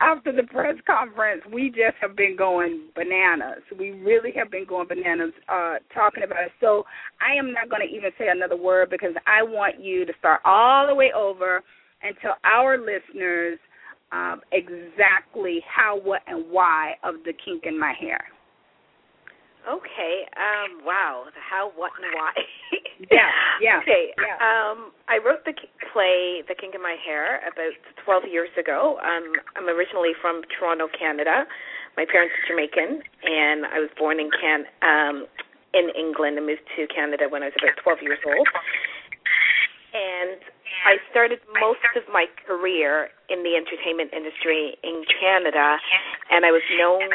[0.00, 3.62] after the press conference, we just have been going bananas.
[3.78, 6.52] We really have been going bananas uh, talking about it.
[6.60, 6.84] So
[7.20, 10.42] I am not going to even say another word because I want you to start
[10.44, 11.62] all the way over
[12.02, 13.58] and tell our listeners
[14.12, 18.20] um, exactly how, what, and why of the kink in my hair.
[19.68, 20.24] Okay.
[20.36, 21.24] Um, wow.
[21.26, 22.32] The how, what, and why.
[23.10, 23.30] yeah.
[23.60, 23.80] Yeah.
[23.84, 24.12] Okay.
[24.16, 24.36] Yeah.
[24.40, 25.52] Um, I wrote the
[25.92, 28.98] play "The Kink of My Hair" about 12 years ago.
[29.00, 31.44] Um, I'm originally from Toronto, Canada.
[31.96, 35.26] My parents are Jamaican, and I was born in Can um,
[35.74, 38.46] in England and moved to Canada when I was about 12 years old.
[39.92, 40.38] And
[40.86, 45.76] I started most of my career in the entertainment industry in Canada,
[46.30, 47.10] and I was known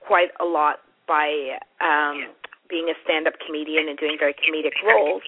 [0.00, 2.28] quite a lot by um,
[2.68, 5.24] being a stand-up comedian and doing very comedic roles.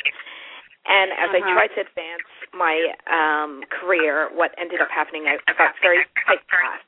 [0.86, 1.40] And as uh-huh.
[1.40, 2.76] I tried to advance my
[3.08, 6.84] um, career, what ended up happening, I, I got very typecast.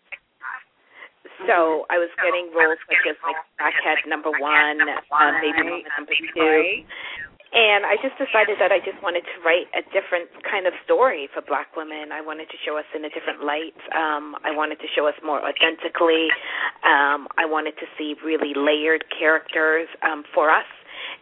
[1.48, 6.14] So I was getting roles such as like Crackhead number one, uh, Baby Mama number
[6.14, 6.84] two,
[7.52, 11.28] and I just decided that I just wanted to write a different kind of story
[11.28, 12.08] for black women.
[12.08, 13.76] I wanted to show us in a different light.
[13.92, 16.32] Um, I wanted to show us more authentically.
[16.80, 20.68] Um, I wanted to see really layered characters um, for us.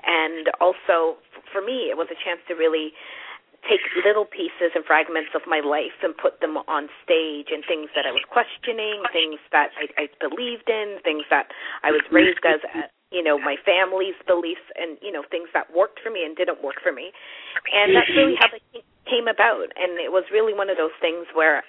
[0.07, 1.19] And also,
[1.51, 2.95] for me, it was a chance to really
[3.69, 7.91] take little pieces and fragments of my life and put them on stage and things
[7.99, 11.51] that I was questioning, things that I, I believed in, things that
[11.83, 12.63] I was raised as
[13.11, 16.63] you know my family's beliefs and you know things that worked for me and didn't
[16.63, 17.13] work for me.
[17.75, 19.75] And that's really how it came about.
[19.75, 21.63] And it was really one of those things where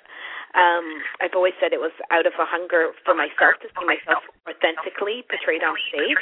[0.51, 4.19] um i've always said it was out of a hunger for myself to see myself
[4.43, 6.19] authentically portrayed on stage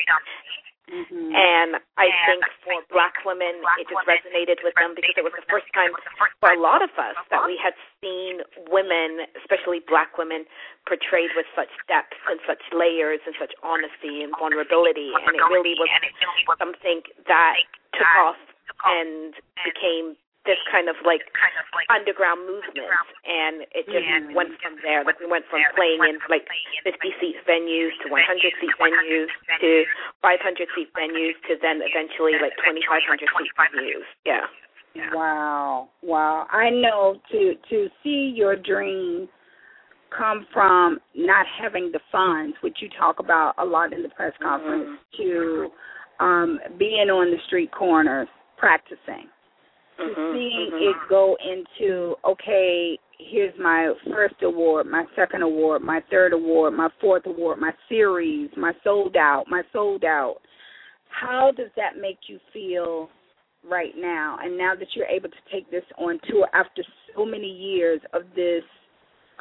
[0.89, 1.29] Mm-hmm.
[1.37, 5.45] And I think for black women, it just resonated with them because it was the
[5.45, 5.93] first time
[6.41, 8.41] for a lot of us that we had seen
[8.73, 10.49] women, especially black women,
[10.89, 15.13] portrayed with such depth and such layers and such honesty and vulnerability.
[15.13, 15.89] And it really was
[16.57, 17.61] something that
[17.93, 18.41] took off
[18.89, 20.17] and became
[20.47, 21.21] this kind of like
[21.91, 22.87] underground movement,
[23.27, 24.23] and it just yeah.
[24.31, 25.03] went from there.
[25.03, 26.47] Like we went from playing in like
[26.83, 28.23] 50 seat venues to 100
[28.63, 29.27] seat venues
[29.59, 29.83] to
[30.23, 34.07] 500 seat venues to then eventually like 2,500 seat venues.
[34.25, 34.47] Yeah.
[35.13, 36.47] Wow, wow!
[36.51, 39.29] I know to to see your dream
[40.09, 44.33] come from not having the funds, which you talk about a lot in the press
[44.41, 45.23] conference, mm-hmm.
[45.23, 45.69] to
[46.25, 48.27] um being on the street corners
[48.57, 49.29] practicing
[49.99, 50.89] to mm-hmm, seeing mm-hmm.
[50.89, 56.89] it go into okay, here's my first award, my second award, my third award, my
[57.01, 60.37] fourth award, my series, my sold out, my sold out.
[61.09, 63.09] How does that make you feel
[63.69, 64.37] right now?
[64.41, 66.83] And now that you're able to take this on tour after
[67.15, 68.63] so many years of this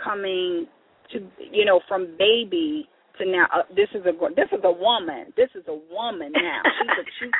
[0.02, 0.66] coming
[1.12, 2.88] to you know from baby
[3.18, 6.62] to now uh, this is a this is a woman this is a woman now
[6.78, 7.32] she's a, she's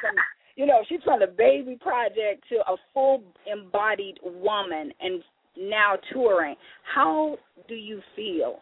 [0.58, 5.22] you know, she's from the baby project to a full embodied woman and
[5.56, 6.56] now touring.
[6.82, 7.38] How
[7.68, 8.58] do you feel?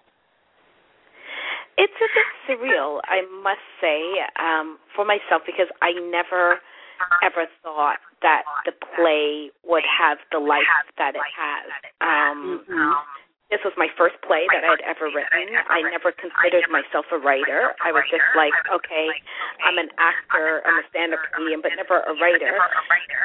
[1.78, 4.00] It's a bit surreal, I must say,
[4.38, 6.60] um, for myself because I never
[7.22, 10.64] ever thought that the play would have the life
[10.96, 11.68] that it has.
[12.00, 12.92] Um, mm-hmm.
[13.46, 15.54] This was my first play that I had ever written.
[15.70, 17.78] I never considered myself a writer.
[17.78, 19.06] I was just like, okay,
[19.62, 22.58] I'm an actor, I'm a stand-up comedian, but never a writer.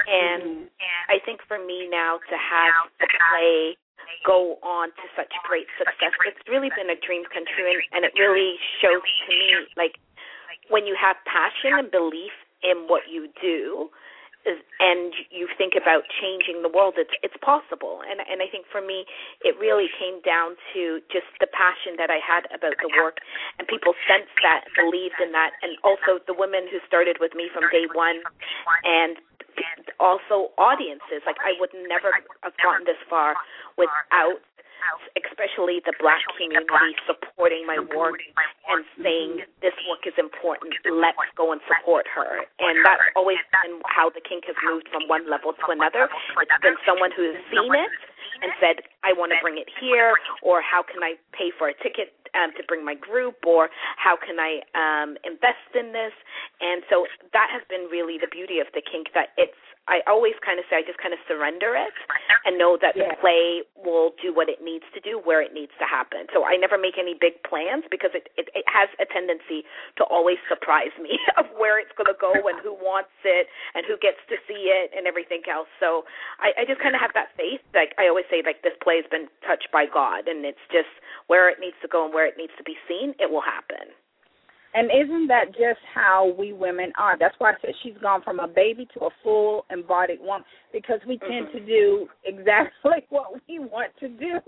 [0.06, 0.70] And
[1.10, 3.82] I think for me now to have the play
[4.22, 8.02] go on to such great success, it's really been a dream come true, and, and
[8.06, 9.98] it really shows to me like
[10.70, 13.90] when you have passion and belief in what you do,
[14.46, 18.02] and you think about changing the world, it's it's possible.
[18.06, 19.06] And and I think for me,
[19.46, 23.22] it really came down to just the passion that I had about the work,
[23.60, 27.50] and people sensed that, believed in that, and also the women who started with me
[27.54, 28.22] from day one,
[28.84, 29.18] and
[30.00, 31.22] also audiences.
[31.26, 32.10] Like I would never
[32.42, 33.36] have gotten this far
[33.78, 34.42] without
[35.18, 38.20] especially the black community supporting my work
[38.70, 40.74] and saying this work is important.
[40.86, 42.46] Let's go and support her.
[42.60, 46.10] And that's always been how the kink has moved from one level to another.
[46.42, 47.92] It's been someone who has seen it
[48.42, 51.76] and said, I want to bring it here, or how can I pay for a
[51.78, 56.14] ticket um, to bring my group, or how can I um, invest in this?
[56.62, 59.58] And so that has been really the beauty of the kink that it's
[59.90, 61.94] I always kind of say I just kind of surrender it
[62.46, 63.10] and know that yeah.
[63.10, 66.30] the play will do what it needs to do where it needs to happen.
[66.30, 69.66] So I never make any big plans because it it, it has a tendency
[69.98, 73.82] to always surprise me of where it's going to go and who wants it and
[73.90, 75.70] who gets to see it and everything else.
[75.82, 76.06] So
[76.38, 77.66] I, I just kind of have that faith.
[77.74, 80.92] Like I always say, like this play has been touched by God, and it's just
[81.26, 83.18] where it needs to go and where it needs to be seen.
[83.18, 83.98] It will happen.
[84.74, 87.18] And isn't that just how we women are?
[87.20, 91.00] That's why I said she's gone from a baby to a full embodied woman because
[91.06, 91.58] we tend mm-hmm.
[91.58, 94.40] to do exactly what we want to do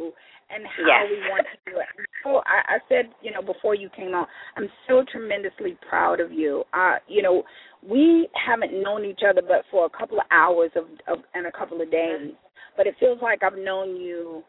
[0.49, 1.07] and how yes.
[1.09, 2.07] we want to do it.
[2.23, 6.31] So I, I said, you know, before you came on, I'm so tremendously proud of
[6.31, 6.63] you.
[6.73, 7.43] Uh, you know,
[7.85, 11.51] we haven't known each other but for a couple of hours of, of and a
[11.51, 12.31] couple of days,
[12.77, 14.43] but it feels like I've known you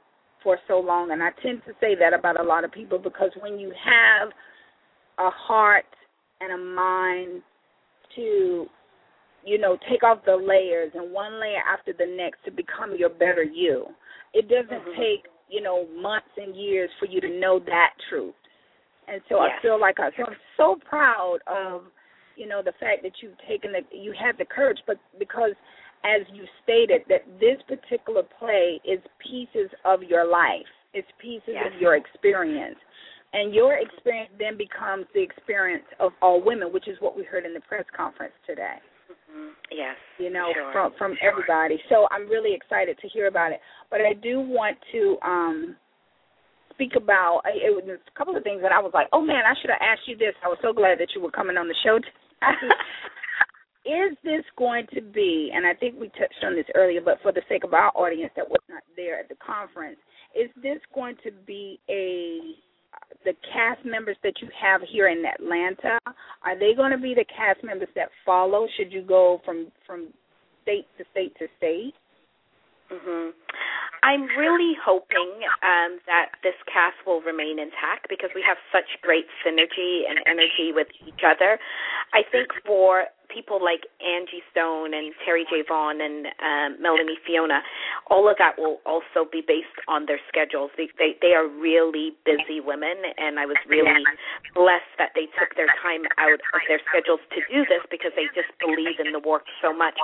[0.45, 3.31] for so long, and I tend to say that about a lot of people because
[3.41, 4.31] when you have–
[5.19, 5.85] a heart
[6.41, 7.43] and a mind
[8.17, 8.67] to
[9.45, 13.11] you know take off the layers and one layer after the next to become your
[13.11, 13.87] better you
[14.33, 15.01] it doesn't mm-hmm.
[15.01, 18.35] take you know months and years for you to know that truth
[19.09, 19.53] and so yes.
[19.59, 21.83] i feel like I, so i'm so proud of
[22.37, 25.53] you know the fact that you've taken the you had the courage but because
[26.05, 31.67] as you stated that this particular play is pieces of your life it's pieces yes.
[31.67, 32.77] of your experience
[33.35, 37.45] and your experience then becomes the experience of all women, which is what we heard
[37.45, 38.79] in the press conference today.
[39.11, 39.51] Mm-hmm.
[39.71, 39.97] Yes.
[40.19, 40.73] You know, sure.
[40.73, 41.79] from from everybody.
[41.91, 43.61] So I'm really excited to hear about it.
[43.91, 45.77] But I do want to um
[46.73, 49.55] speak about it, was a couple of things that I was like, oh man, I
[49.61, 50.35] should have asked you this.
[50.45, 51.99] I was so glad that you were coming on the show.
[53.85, 57.33] is this going to be, and I think we touched on this earlier, but for
[57.33, 59.99] the sake of our audience that was not there at the conference,
[60.35, 62.59] is this going to be a
[63.25, 65.99] the cast members that you have here in Atlanta,
[66.45, 68.67] are they going to be the cast members that follow?
[68.77, 70.09] Should you go from from
[70.63, 71.95] state to state to state?
[72.91, 73.33] Mhm.
[74.03, 75.33] I'm really hoping
[75.65, 80.73] um, that this cast will remain intact because we have such great synergy and energy
[80.75, 81.59] with each other.
[82.13, 85.65] I think for people like Angie Stone and Terri J.
[85.67, 87.61] Vaughn and um, Melanie Fiona,
[88.11, 90.71] all of that will also be based on their schedules.
[90.77, 94.05] They, they they are really busy women, and I was really
[94.55, 98.29] blessed that they took their time out of their schedules to do this because they
[98.37, 99.97] just believe in the work so much.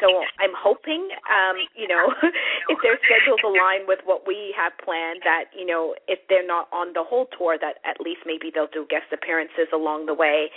[0.00, 0.08] So
[0.42, 2.10] I'm hoping, um, you know,
[2.72, 6.68] if their schedules align with what we have planned, that you know, if they're not
[6.72, 10.50] on the whole tour, that at least maybe they'll do guest appearances along the way.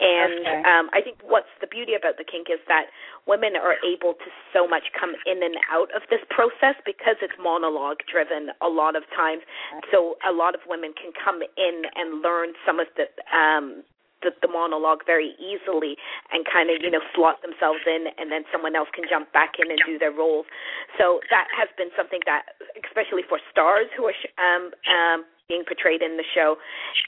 [0.00, 0.62] And okay.
[0.68, 2.90] um, I think what's the beauty about the kink is that
[3.26, 7.36] women are able to so much come in and out of this process because it's
[7.40, 9.42] monologue driven a lot of times.
[9.90, 13.84] So a lot of women can come in and learn some of the um
[14.24, 16.00] the, the monologue very easily
[16.32, 19.60] and kind of you know slot themselves in and then someone else can jump back
[19.60, 20.48] in and do their roles
[20.96, 26.00] so that has been something that especially for stars who are um um being portrayed
[26.00, 26.56] in the show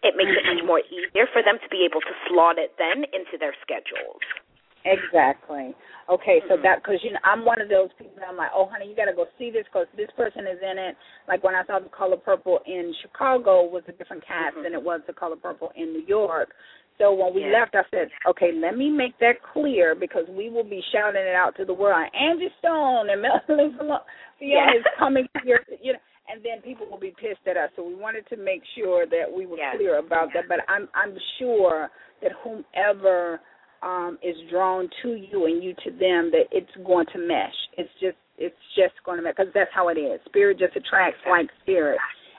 [0.02, 3.04] it makes it much more easier for them to be able to slot it then
[3.12, 4.22] into their schedules
[4.86, 5.74] Exactly.
[6.06, 6.62] Okay, so mm-hmm.
[6.62, 8.22] that because you know I'm one of those people.
[8.22, 10.78] I'm like, oh honey, you got to go see this because this person is in
[10.78, 10.94] it.
[11.26, 14.62] Like when I saw the Color Purple in Chicago was a different cast mm-hmm.
[14.62, 16.54] than it was the Color Purple in New York.
[16.98, 17.60] So when we yeah.
[17.60, 21.34] left, I said, okay, let me make that clear because we will be shouting it
[21.34, 22.08] out to the world.
[22.14, 24.00] Angie Stone and Melanie Fiona
[24.40, 24.80] yes.
[24.80, 25.60] is coming here.
[25.82, 25.98] You know,
[26.28, 27.70] and then people will be pissed at us.
[27.76, 29.76] So we wanted to make sure that we were yes.
[29.76, 30.44] clear about yes.
[30.44, 30.48] that.
[30.48, 31.88] But I'm I'm sure
[32.22, 33.40] that whomever
[33.82, 37.54] um, is drawn to you and you to them, that it's going to mesh.
[37.76, 40.20] It's just it's just going to mesh because that's how it is.
[40.26, 41.98] Spirit just attracts like spirit,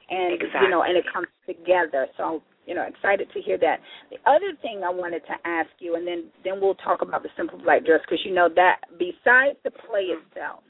[0.10, 0.62] and exactly.
[0.64, 2.08] you know, and it comes together.
[2.18, 3.80] So you know, excited to hear that.
[4.12, 7.30] The other thing I wanted to ask you, and then then we'll talk about the
[7.38, 10.62] simple black dress because you know that besides the play itself,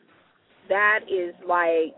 [0.69, 1.97] that is like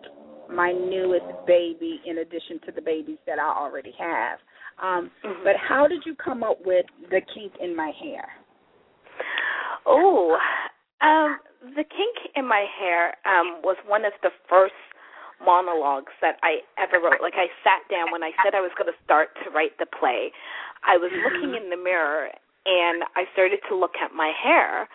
[0.51, 4.39] my newest baby in addition to the babies that I already have.
[4.81, 5.43] Um, mm-hmm.
[5.43, 8.27] But how did you come up with the kink in my hair?
[9.85, 10.37] Oh,
[11.01, 11.37] um,
[11.75, 14.73] the kink in my hair um was one of the first
[15.43, 17.21] monologues that I ever wrote.
[17.21, 19.87] Like I sat down when I said I was going to start to write the
[19.87, 20.31] play.
[20.83, 22.27] I was looking in the mirror
[22.65, 24.87] and I started to look at my hair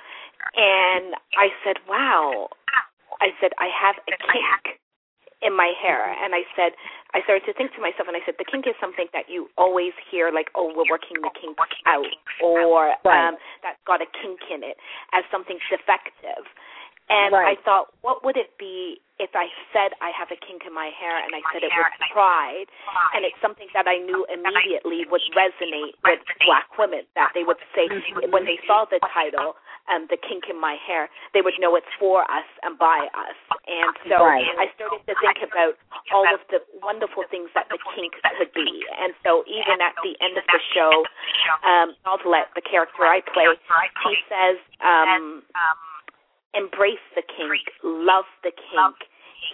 [0.56, 2.48] and I said, "Wow."
[3.20, 4.80] I said, "I have a kink."
[5.44, 6.00] In my hair.
[6.24, 6.72] And I said
[7.12, 9.46] I started to think to myself and I said the kink is something that you
[9.60, 12.08] always hear like oh we're working the kink out
[12.42, 14.80] or um that's got a kink in it
[15.12, 16.48] as something defective.
[17.12, 17.52] And Right.
[17.52, 20.88] I thought, what would it be if I said I have a kink in my
[20.88, 22.66] hair and I said it with pride,
[23.12, 27.60] and it's something that I knew immediately would resonate with black women, that they would
[27.76, 27.86] say
[28.32, 29.54] when they saw the title,
[29.92, 33.36] um, The Kink in My Hair, they would know it's for us and by us.
[33.68, 34.44] And so Right.
[34.58, 35.76] I started to think about
[36.12, 38.84] all of the wonderful things that the kink could be.
[39.00, 41.04] And so even at the end of the show,
[41.64, 43.48] um, Novelette, the character I play,
[44.08, 45.42] he says, um,
[46.54, 48.96] embrace the kink, love the kink,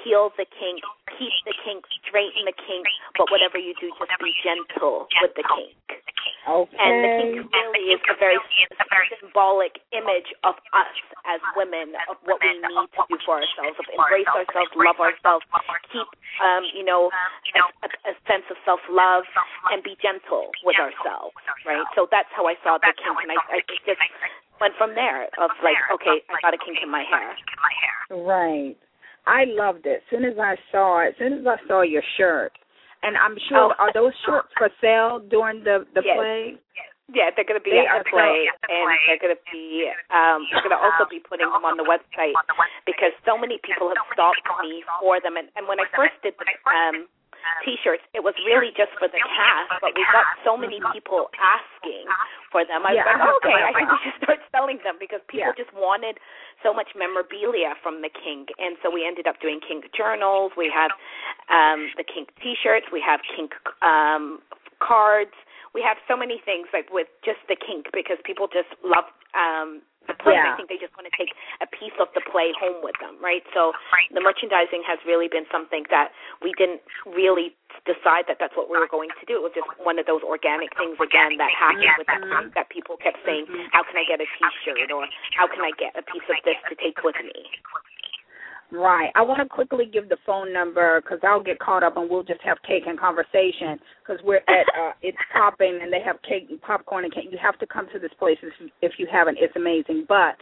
[0.02, 0.80] heal the kink,
[1.18, 2.86] keep the kink, straighten the kink,
[3.18, 5.76] but whatever you do, just be gentle with the kink.
[6.48, 6.76] Okay.
[6.80, 8.40] And the kink really is a very
[9.20, 10.96] symbolic image of us
[11.28, 15.44] as women, of what we need to do for ourselves, of embrace ourselves, love ourselves,
[15.92, 16.08] keep,
[16.40, 19.28] um, you know, a, a, a sense of self-love,
[19.70, 21.36] and be gentle with ourselves,
[21.68, 21.84] right?
[21.92, 24.00] So that's how I saw the kink, and I, I just
[24.60, 27.36] went from there of like, okay, I got a kink in my hair.
[28.10, 28.76] Right.
[29.30, 30.02] I loved it.
[30.02, 32.50] As soon as I saw it, as soon as I saw your shirt,
[33.06, 33.74] and I'm sure Oh.
[33.78, 36.16] are those shirts for sale during the the Yes.
[36.18, 36.58] play?
[37.12, 39.90] Yeah, they're going to be They at the play, and they're going to be.
[40.10, 42.34] Um, we're going to also be putting them on the website
[42.86, 45.36] because so many people have stopped me for them.
[45.36, 47.08] And, and when I first did the um,
[47.64, 52.08] T-shirts, it was really just for the cast, but we got so many people asking
[52.48, 52.86] for them.
[52.86, 55.52] I was Yeah, like, oh, okay, I think we should start selling them because people
[55.52, 55.60] Yeah.
[55.60, 56.18] just wanted
[56.62, 60.52] so much memorabilia from the kink, and so we ended up doing kink journals.
[60.56, 60.90] We have
[61.52, 62.88] um, the kink T-shirts.
[62.92, 64.40] We have kink um,
[64.80, 65.34] cards.
[65.74, 69.06] We have so many things like with just the kink because people just love
[69.38, 70.34] um, the play.
[70.34, 71.30] and I think they just want to take
[71.62, 73.44] a piece of the play home with them, right?
[73.54, 73.70] So
[74.10, 76.10] the merchandising has really been something that
[76.42, 77.54] we didn't really
[77.86, 79.38] decide that that's what we were going to do.
[79.38, 82.66] It was just one of those organic things again that happened with the kink that
[82.74, 85.06] people kept saying, "How can I get a T-shirt?" or
[85.38, 87.46] "How can I get a piece of this to take with me?"
[88.72, 89.10] Right.
[89.16, 92.22] I want to quickly give the phone number because I'll get caught up and we'll
[92.22, 96.46] just have cake and conversation because we're at uh, it's popping and they have cake
[96.50, 97.26] and popcorn and cake.
[97.30, 99.38] You have to come to this place if, if you haven't.
[99.40, 100.06] It's amazing.
[100.08, 100.36] But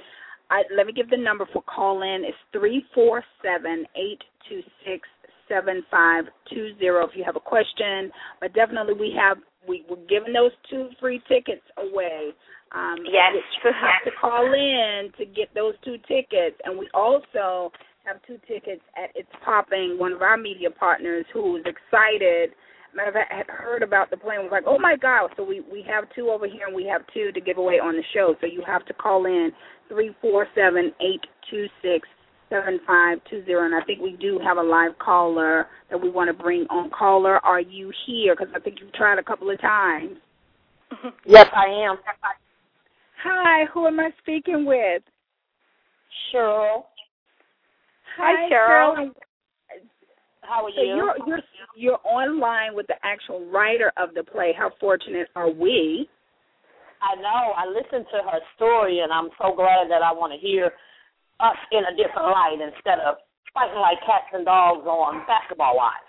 [0.51, 2.24] I, let me give the number for call in.
[2.26, 5.09] It's three four seven eight two six
[5.49, 7.07] seven five two zero.
[7.07, 8.11] If you have a question,
[8.41, 12.31] but definitely we have we we're giving those two free tickets away.
[12.74, 13.33] Um, Yes.
[13.64, 17.72] you have to call in to get those two tickets, and we also
[18.09, 22.51] have two tickets at It's Popping, one of our media partners who was excited.
[22.95, 25.45] Matter of fact, had heard about the play and was like, "Oh my God!" So
[25.45, 28.03] we we have two over here, and we have two to give away on the
[28.15, 28.35] show.
[28.41, 29.53] So you have to call in
[29.89, 32.09] three four seven eight two six
[32.49, 33.67] seven five two zero.
[33.67, 36.91] And I think we do have a live caller that we want to bring on.
[36.91, 38.35] Caller, are you here?
[38.35, 40.17] Because I think you've tried a couple of times.
[41.27, 41.99] Yes, I am.
[43.23, 45.03] Hi, who am I speaking with?
[46.33, 46.85] Cheryl,
[48.17, 48.95] Hi, Cheryl.
[48.97, 49.11] Cheryl.
[50.43, 50.97] how are So you?
[50.97, 51.43] you're you're
[51.77, 54.53] you're online with the actual writer of the play.
[54.57, 56.09] How fortunate are we?
[57.01, 57.53] I know.
[57.55, 60.73] I listened to her story, and I'm so glad that I want to hear
[61.41, 63.17] us in a different light instead of
[63.55, 66.09] fighting like cats and dogs on basketball wives.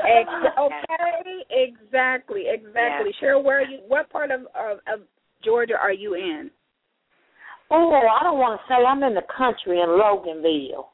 [0.00, 3.12] Ex- okay, exactly, exactly.
[3.22, 3.80] Cheryl, where are you?
[3.86, 5.00] What part of, of of
[5.44, 6.50] Georgia are you in?
[7.70, 10.93] oh, I don't want to say I'm in the country in Loganville.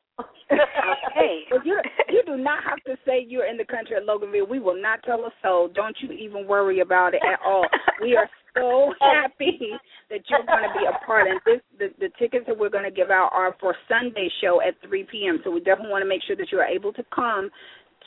[0.51, 1.41] Okay.
[1.51, 4.49] Well, you you do not have to say you're in the country of Loganville.
[4.49, 5.69] We will not tell a soul.
[5.75, 7.67] Don't you even worry about it at all.
[8.01, 9.71] We are so happy
[10.11, 11.29] that you're going to be a part.
[11.29, 14.61] And this the the tickets that we're going to give out are for Sunday show
[14.61, 15.41] at 3 p.m.
[15.45, 17.51] So we definitely want to make sure that you are able to come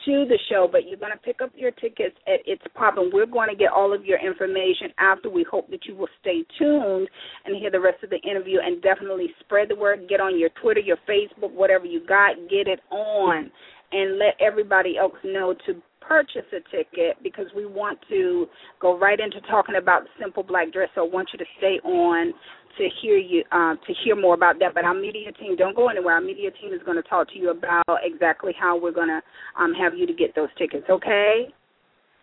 [0.04, 3.10] to the show, but you're going to pick up your tickets at It's Poppin'.
[3.12, 5.30] We're going to get all of your information after.
[5.30, 7.08] We hope that you will stay tuned
[7.44, 10.08] and hear the rest of the interview and definitely spread the word.
[10.08, 13.50] Get on your Twitter, your Facebook, whatever you got, get it on
[13.92, 18.46] and let everybody else know to purchase a ticket because we want to
[18.80, 20.88] go right into talking about the simple black dress.
[20.94, 22.32] So I want you to stay on
[22.78, 24.74] to hear you uh, to hear more about that.
[24.74, 26.14] But our media team, don't go anywhere.
[26.14, 29.20] Our media team is going to talk to you about exactly how we're going to
[29.62, 30.86] um, have you to get those tickets.
[30.90, 31.48] Okay?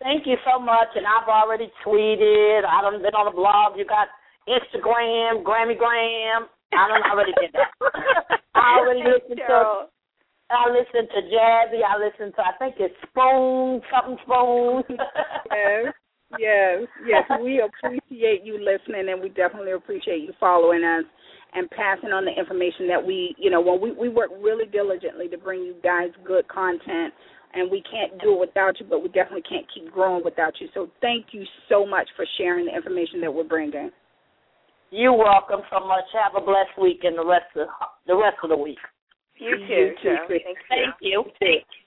[0.02, 2.66] Thank you so much, and I've already tweeted.
[2.66, 3.78] I done been on the blog.
[3.78, 4.08] You got
[4.50, 6.50] Instagram, Grammygram.
[6.74, 7.70] I done already did that.
[8.54, 9.91] I already listened To,
[10.52, 11.80] I listen to Jazzy.
[11.82, 14.82] I listen to I think it's Spoon something Spoon.
[15.50, 15.94] yes,
[16.38, 17.24] yes, yes.
[17.42, 21.04] We appreciate you listening, and we definitely appreciate you following us
[21.54, 25.28] and passing on the information that we, you know, when we we work really diligently
[25.28, 27.12] to bring you guys good content
[27.54, 30.68] and we can't do it without you, but we definitely can't keep growing without you.
[30.74, 33.90] So thank you so much for sharing the information that we're bringing.
[34.90, 36.04] You're welcome so much.
[36.12, 37.68] Have a blessed week and the rest of
[38.06, 38.78] the rest of the week.
[39.42, 39.74] You too.
[39.74, 40.16] You too.
[40.28, 40.54] Thank you.
[40.68, 41.24] Thank you.
[41.40, 41.82] Thank you.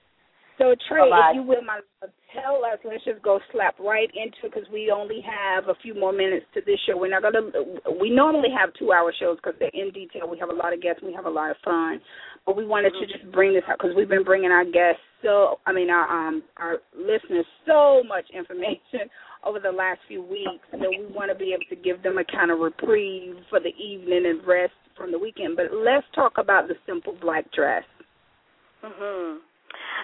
[0.58, 1.32] So Trey, Bye-bye.
[1.32, 2.80] if you will, my love, tell us.
[2.86, 6.46] Let's just go slap right into it because we only have a few more minutes
[6.54, 6.96] to this show.
[6.96, 7.52] We're not gonna.
[8.00, 10.30] We normally have two-hour shows because they're in detail.
[10.30, 11.04] We have a lot of guests.
[11.04, 12.00] We have a lot of fun.
[12.46, 15.60] But we wanted to just bring this out because we've been bringing our guests so.
[15.66, 19.12] I mean, our um our listeners so much information
[19.46, 20.64] over the last few weeks.
[20.72, 23.76] So we want to be able to give them a kind of reprieve for the
[23.76, 25.56] evening and rest from the weekend.
[25.56, 27.84] But let's talk about the simple black dress.
[28.84, 29.40] Mhm.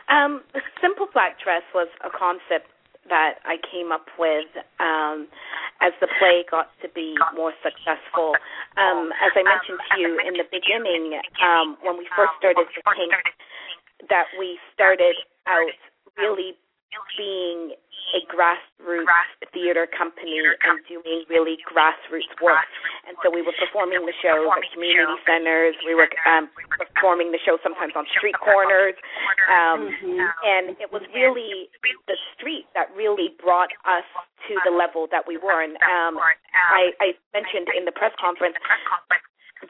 [0.10, 2.68] Um, the simple black dress was a concept
[3.10, 4.48] that I came up with
[4.80, 5.28] um,
[5.82, 8.36] as the play got to be more successful.
[8.78, 12.82] Um, as I mentioned to you in the beginning, um, when we first started the
[12.94, 13.14] Kink,
[14.10, 15.16] that we started
[15.48, 15.74] out
[16.18, 16.54] really
[17.18, 17.76] being
[18.12, 19.08] a grassroots
[19.54, 22.68] theater company and doing really grassroots work.
[23.08, 25.76] And so we were performing the shows at community centers.
[25.88, 28.96] We were um, performing the show sometimes on street corners.
[29.48, 29.88] Um,
[30.44, 31.70] And it was really
[32.08, 34.08] the street that really brought us
[34.48, 35.64] to the level that we were.
[35.64, 38.56] And um, I, I mentioned in the press conference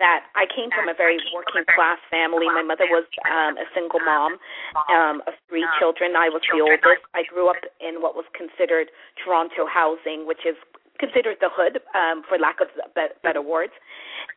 [0.02, 2.50] that I came from a very working class family.
[2.50, 4.42] My mother was um, a single mom
[4.90, 6.18] um, of three children.
[6.18, 7.06] I was the oldest.
[7.14, 8.90] I grew up in what was considered
[9.22, 10.58] Toronto housing, which is
[10.98, 13.74] considered the hood, um, for lack of better words.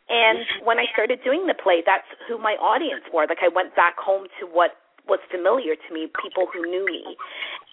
[0.09, 3.25] And when I started doing the play, that's who my audience were.
[3.25, 4.77] Like I went back home to what
[5.09, 7.05] was familiar to me, people who knew me,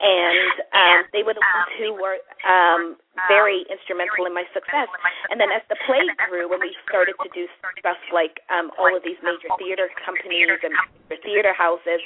[0.04, 4.88] and um, they were the ones who were um, very instrumental in my success.
[5.30, 7.46] And then as the play grew, and we started to do
[7.80, 10.74] stuff like um, all of these major theater companies and
[11.22, 12.00] theater houses,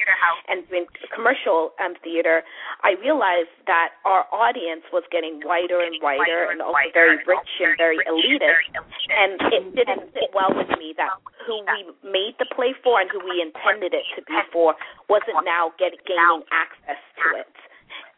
[0.49, 0.65] and
[1.13, 2.41] commercial um, theater,
[2.81, 7.77] I realized that our audience was getting wider and wider, and also very rich and
[7.77, 8.73] very elitist.
[9.13, 11.13] And it didn't sit well with me that
[11.45, 14.73] who we made the play for and who we intended it to be for
[15.09, 17.53] wasn't now get, gaining access to it.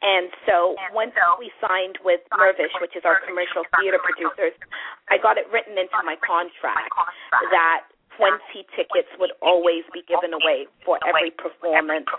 [0.02, 4.54] And so once we signed with Mirvish, which is our commercial theater producers,
[5.10, 6.94] I got it written into my contract
[7.50, 12.10] that 20 tickets would always be given away for every performance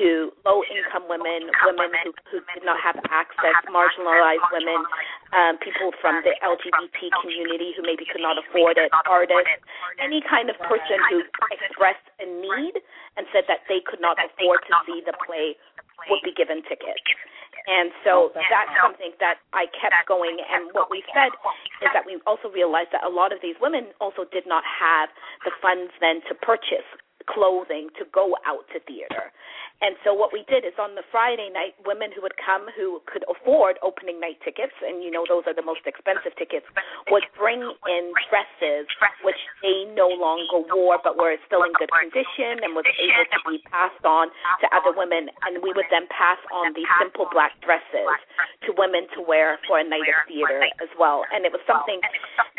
[0.00, 4.80] to low income women, women who, who did not have access, marginalized women,
[5.36, 9.60] um, people from the LGBT community who maybe could not afford it, artists,
[10.00, 11.20] any kind of person who
[11.52, 12.80] expressed a need
[13.20, 15.54] and said that they could not afford to see the play
[16.08, 17.04] would be given tickets.
[17.66, 20.36] And so that's something that I kept going.
[20.52, 21.32] And what we said
[21.80, 25.08] is that we also realized that a lot of these women also did not have
[25.44, 26.84] the funds then to purchase
[27.24, 29.32] clothing to go out to theater.
[29.84, 33.04] And so what we did is on the Friday night, women who would come who
[33.04, 36.64] could afford opening night tickets, and you know those are the most expensive tickets,
[37.12, 38.88] would bring in dresses
[39.20, 43.40] which they no longer wore but were still in good condition and was able to
[43.44, 44.32] be passed on
[44.64, 45.28] to other women.
[45.44, 48.08] And we would then pass on these simple black dresses
[48.64, 51.28] to women to wear for a night of theater as well.
[51.28, 52.00] And it was something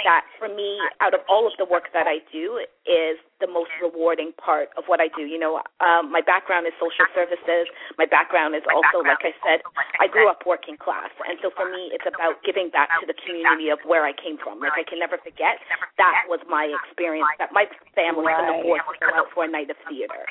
[0.06, 3.72] that for me, out of all of the work that I do, is the most
[3.84, 5.28] rewarding part of what I do.
[5.28, 7.68] You know, um, my background is social services.
[8.00, 9.60] My background is also, like I said,
[10.00, 13.18] I grew up working class, and so for me, it's about giving back to the
[13.28, 14.64] community of where I came from.
[14.64, 15.60] Like I can never forget
[16.00, 17.28] that was my experience.
[17.40, 20.24] That my family couldn't afford to go out for a night of theater,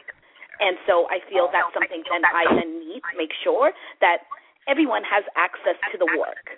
[0.65, 4.25] and so I feel that's something then I then need to make sure that
[4.65, 6.57] everyone has access to the work.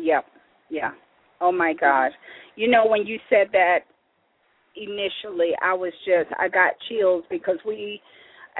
[0.00, 0.24] Yep.
[0.70, 0.92] Yeah.
[1.40, 2.12] Oh my gosh.
[2.56, 3.84] You know when you said that
[4.76, 8.00] initially I was just I got chills because we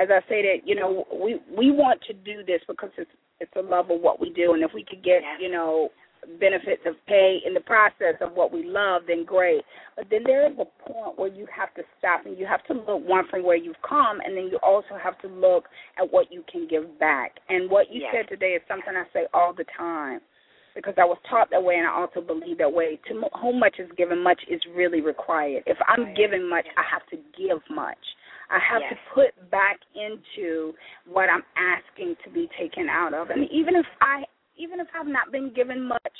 [0.01, 3.11] as I stated, you know, we we want to do this because it's
[3.41, 5.91] it's a love of what we do and if we could get, you know,
[6.39, 9.63] benefits of pay in the process of what we love, then great.
[9.97, 12.75] But then there is a point where you have to stop and you have to
[12.75, 15.65] look one from where you've come, and then you also have to look
[15.99, 17.33] at what you can give back.
[17.49, 18.15] And what you Yes.
[18.15, 20.21] said today is something I say all the time
[20.75, 22.99] because I was taught that way, and I also believe that way.
[23.09, 25.62] To mo- whom much is given, much is really required.
[25.66, 27.99] If I'm giving much, I have to give much.
[28.51, 30.75] I have to put back into
[31.09, 34.25] what I'm asking to be taken out of, and even if I,
[34.59, 36.18] even if I've not been given much,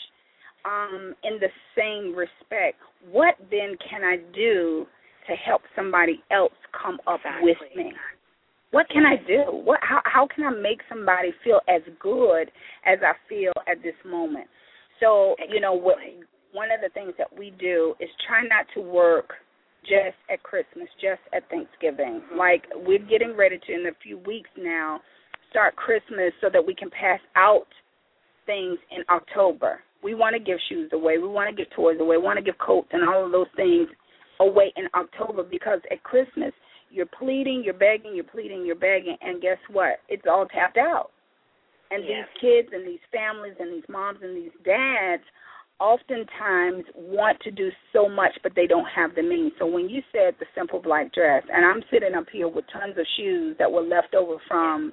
[0.65, 2.79] um, in the same respect,
[3.11, 4.87] what then can I do
[5.29, 7.53] to help somebody else come up exactly.
[7.53, 7.93] with me?
[8.73, 9.45] What can I do?
[9.53, 12.51] What how how can I make somebody feel as good
[12.85, 14.49] as I feel at this moment?
[14.99, 15.99] So, you know, what
[16.53, 19.35] one of the things that we do is try not to work
[19.83, 22.23] just at Christmas, just at Thanksgiving.
[22.37, 25.01] Like we're getting ready to in a few weeks now
[25.51, 27.69] start Christmas so that we can pass out
[28.47, 29.81] things in October.
[30.03, 31.19] We want to give shoes away.
[31.19, 32.17] We want to give toys away.
[32.17, 33.89] We want to give coats and all of those things
[34.41, 36.53] away in October because at Christmas
[36.93, 40.01] you're pleading, you're begging, you're pleading, you're begging, and guess what?
[40.09, 41.11] It's all tapped out.
[41.91, 45.23] And these kids and these families and these moms and these dads
[45.79, 49.53] oftentimes want to do so much, but they don't have the means.
[49.59, 52.97] So when you said the simple black dress, and I'm sitting up here with tons
[52.97, 54.93] of shoes that were left over from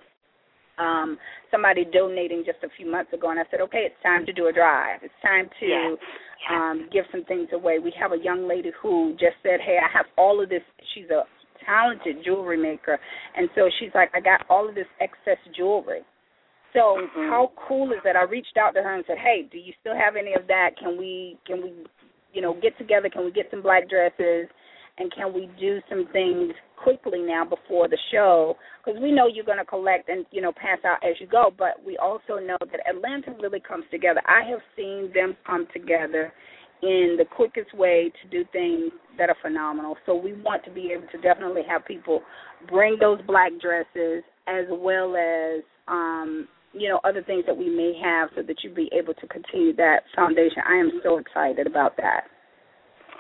[0.80, 1.18] um
[1.52, 4.48] somebody donating just a few months ago and I said, Okay, it's time to do
[4.48, 5.02] a drive.
[5.04, 5.98] It's time to
[6.54, 7.80] um give some things away.
[7.80, 10.64] We have a young lady who just said, Hey, I have all of this
[10.96, 11.24] she's a
[11.66, 13.00] talented jewelry maker
[13.36, 16.02] and so she's like, I got all of this excess jewelry.
[16.74, 17.30] So Mhm.
[17.30, 18.16] how cool is that?
[18.16, 20.78] I reached out to her and said, Hey, do you still have any of that?
[20.78, 21.74] Can we can we
[22.32, 24.48] you know, get together, can we get some black dresses
[25.00, 29.46] and can we do some things quickly now before the show because we know you're
[29.46, 32.58] going to collect and you know pass out as you go but we also know
[32.72, 36.32] that atlanta really comes together i have seen them come together
[36.82, 40.92] in the quickest way to do things that are phenomenal so we want to be
[40.96, 42.22] able to definitely have people
[42.70, 47.94] bring those black dresses as well as um you know other things that we may
[48.02, 51.98] have so that you be able to continue that foundation i am so excited about
[51.98, 52.24] that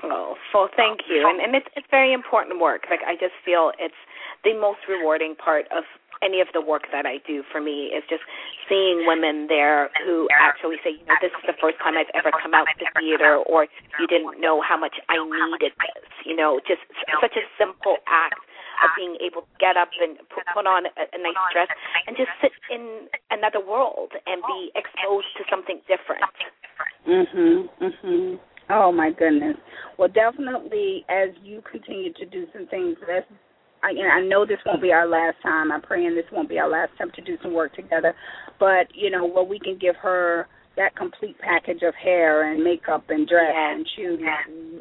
[0.03, 1.27] Oh, well, thank you.
[1.27, 2.83] And and it's it's very important work.
[2.89, 3.99] Like I just feel it's
[4.43, 5.83] the most rewarding part of
[6.21, 8.23] any of the work that I do for me is just
[8.67, 12.31] seeing women there who actually say, you know, this is the first time I've ever
[12.35, 13.67] come out to theater or
[13.99, 16.09] you didn't know how much I needed this.
[16.25, 16.83] You know, just
[17.21, 18.39] such a simple act
[18.83, 21.67] of being able to get up and put, on a, a nice dress
[22.07, 26.23] and just sit in another world and be exposed to something different.
[27.07, 27.69] Mhm.
[27.79, 28.39] Mhm.
[28.69, 29.57] Oh my goodness.
[29.97, 33.25] Well, definitely as you continue to do some things, let's.
[33.83, 35.71] I, and I know this won't be our last time.
[35.71, 38.13] I'm praying this won't be our last time to do some work together.
[38.59, 43.03] But you know, where we can give her that complete package of hair and makeup
[43.09, 43.75] and dress Yes.
[43.75, 44.19] and shoes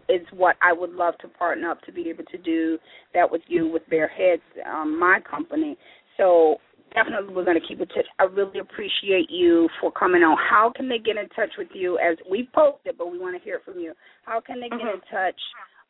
[0.08, 2.78] is what I would love to partner up to be able to do
[3.14, 5.76] that with you with Bare Heads, um, my company.
[6.16, 6.58] So
[6.94, 8.06] definitely we're going to keep in touch.
[8.18, 10.36] I really appreciate you for coming on.
[10.38, 11.98] How can they get in touch with you?
[11.98, 13.92] As we posted, but we want to hear from you.
[14.24, 15.40] How can they get in touch?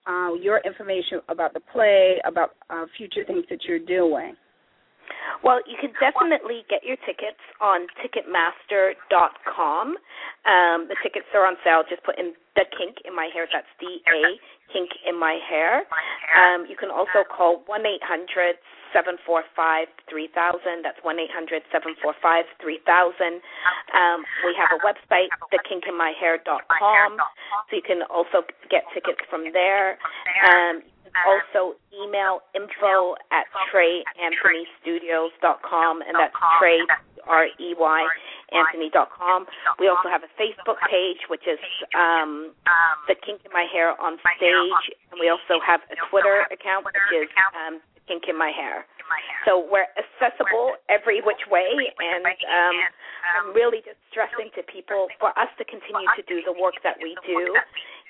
[0.06, 4.34] Uh, your information about the play, about uh, future things that you're doing.
[5.44, 9.86] Well, you can definitely get your tickets on Ticketmaster.com.
[10.48, 11.84] Um, the tickets are on sale.
[11.88, 13.46] Just put in the kink in my hair.
[13.52, 14.38] That's D A
[14.72, 15.84] kink in my hair.
[16.34, 18.56] Um, you can also call one eight hundred
[18.92, 20.82] seven four five three thousand.
[20.82, 23.40] That's one eight hundred seven four five three thousand.
[23.94, 29.98] Um, we have a website, thekinkinmyhair.com, so you can also get tickets from there.
[30.44, 30.82] Um,
[31.26, 36.78] also email info at treyanthonystudios.com, and that's Trey,
[37.26, 38.06] R-E-Y,
[38.52, 39.46] Anthony.com.
[39.80, 41.58] We also have a Facebook page, which is
[41.96, 42.52] um,
[43.08, 46.94] The Kink in My Hair on Stage, and we also have a Twitter account, which
[47.12, 48.88] is um, Kink in My Hair.
[49.44, 52.76] So we're accessible every which way, and um,
[53.36, 56.96] I'm really just stressing to people for us to continue to do the work that
[57.00, 57.56] we do.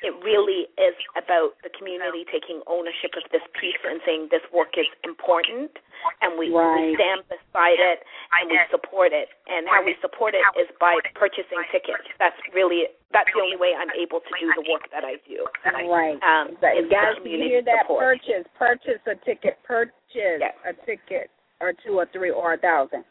[0.03, 4.78] It really is about the community taking ownership of this piece and saying this work
[4.78, 5.74] is important,
[6.22, 6.94] and we, Right.
[6.94, 8.07] we stand beside it
[8.38, 9.26] and we support it.
[9.51, 12.07] And how we support it is by purchasing tickets.
[12.22, 15.42] That's really that's the only way I'm able to do the work that I do.
[15.66, 16.20] Right.
[16.22, 16.55] Um.
[16.61, 17.82] Guys, you hear that?
[17.88, 18.20] support.
[18.22, 20.55] Purchase, purchase a ticket, purchase Yes.
[20.64, 21.30] a ticket,
[21.61, 23.05] or two, or three, or a thousand.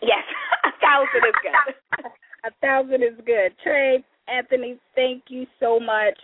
[0.00, 0.24] Yes,
[0.64, 2.06] a thousand is good.
[2.48, 3.52] a thousand is good.
[3.62, 6.18] Trey, Anthony, thank you so much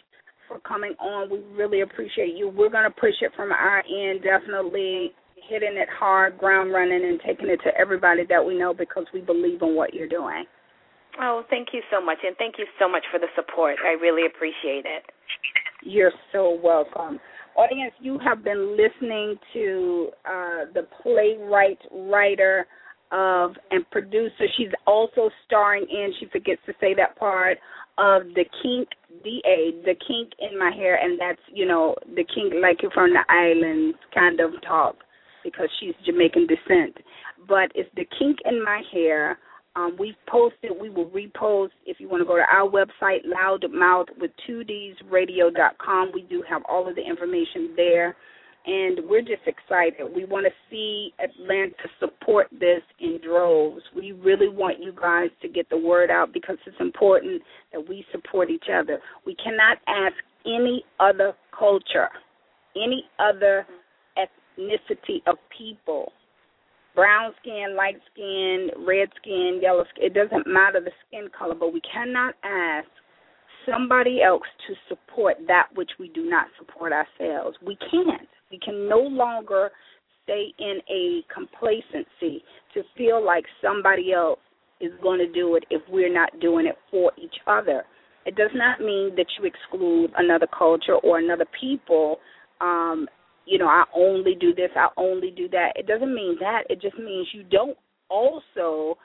[0.48, 1.30] for coming on.
[1.30, 2.48] We really appreciate you.
[2.48, 5.12] We're going to push it from our end, definitely
[5.48, 9.20] hitting it hard, ground running, and taking it to everybody that we know because we
[9.20, 10.44] believe in what you're doing.
[11.20, 13.76] Oh, thank you so much, and thank you so much for the support.
[13.84, 15.03] I really appreciate it.
[15.82, 17.18] You're so welcome.
[17.57, 22.66] Audience, you have been listening to uh, the playwright, writer
[23.12, 24.46] of, and producer.
[24.56, 27.58] She's also starring in, she forgets to say that part,
[27.98, 28.88] of the kink,
[29.22, 33.11] D-A, the kink in my hair, and that's, you know, the kink like you're from
[33.11, 34.96] the islands kind of talk
[35.44, 36.96] because she's Jamaican descent.
[37.46, 39.38] But it's the kink in my hair
[39.76, 41.70] Um, we've posted, we will repost.
[41.86, 46.62] If you want to go to our website, loudmouth with 2Ds radio.com, we do have
[46.68, 48.16] all of the information there.
[48.66, 50.06] And we're just excited.
[50.14, 53.82] We want to see Atlanta support this in droves.
[53.96, 57.42] We really want you guys to get the word out because it's important
[57.72, 59.00] that we support each other.
[59.24, 62.08] We cannot ask any other culture,
[62.76, 63.66] any other
[64.18, 66.12] ethnicity of people
[66.94, 70.06] brown skin, light skin, red skin, yellow skin.
[70.06, 72.88] It doesn't matter the skin color, but we cannot ask
[73.70, 77.56] somebody else to support that which we do not support ourselves.
[77.64, 78.28] We can't.
[78.51, 79.70] We can no longer
[80.24, 82.42] stay in a complacency
[82.74, 84.38] to feel like somebody else
[84.80, 87.84] is going to do it if we're not doing it for each other.
[88.26, 92.18] It does not mean that you exclude another culture or another people.
[92.61, 93.09] Um,
[93.46, 95.72] you know, I only do this, I only do that.
[95.76, 96.62] It doesn't mean that.
[96.68, 97.76] It just means you don't
[98.09, 98.98] also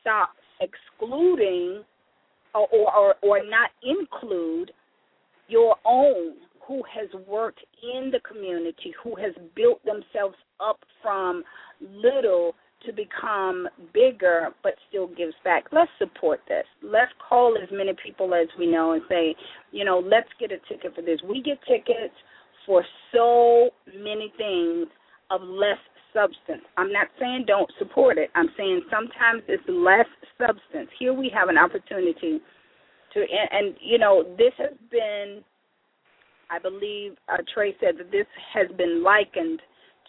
[0.00, 0.30] stop
[0.60, 1.82] excluding
[2.54, 4.72] or or, or not include
[5.48, 6.34] your own
[6.72, 11.42] who has worked in the community, who has built themselves up from
[11.80, 12.54] little
[12.86, 15.64] to become bigger but still gives back.
[15.70, 16.64] Let's support this.
[16.82, 19.34] Let's call as many people as we know and say,
[19.70, 21.20] you know, let's get a ticket for this.
[21.28, 22.14] We get tickets
[22.64, 24.86] for so many things
[25.30, 25.78] of less
[26.14, 26.62] substance.
[26.78, 28.30] I'm not saying don't support it.
[28.34, 30.08] I'm saying sometimes it's less
[30.38, 30.88] substance.
[30.98, 32.40] Here we have an opportunity
[33.12, 35.42] to, and, and you know, this has been,
[36.52, 39.60] I believe uh, Trey said that this has been likened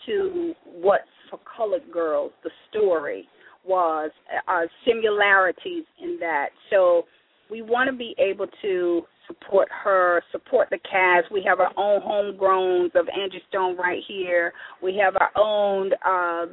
[0.06, 3.28] to what for colored girls the story
[3.66, 4.12] was,
[4.50, 6.50] uh, similarities in that.
[6.70, 7.04] So
[7.50, 11.32] we want to be able to support her, support the cast.
[11.32, 14.52] We have our own homegrowns of Angie Stone right here.
[14.82, 16.46] We have our own uh,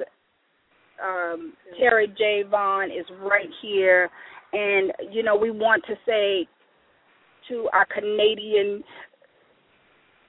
[1.04, 2.44] um, Terri J.
[2.48, 4.08] Vaughn is right here.
[4.52, 6.46] And, you know, we want to say
[7.48, 8.84] to our Canadian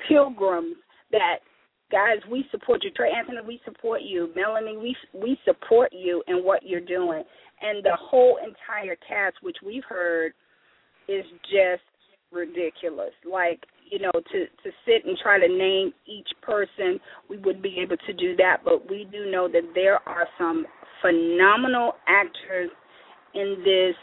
[0.08, 0.76] pilgrims
[1.12, 1.40] that
[1.92, 2.92] guys, we support you.
[2.92, 4.30] Trey Anthony, we support you.
[4.36, 7.24] Melanie, we we support you in what you're doing.
[7.62, 10.34] And the whole entire cast, which we've heard,
[11.08, 11.84] is just
[12.32, 13.12] ridiculous.
[13.30, 17.00] Like, you know, to to sit and try to name each person,
[17.30, 20.66] we wouldn't be able to do that, but we do know that there are some
[21.02, 22.70] phenomenal actors
[23.34, 23.96] in this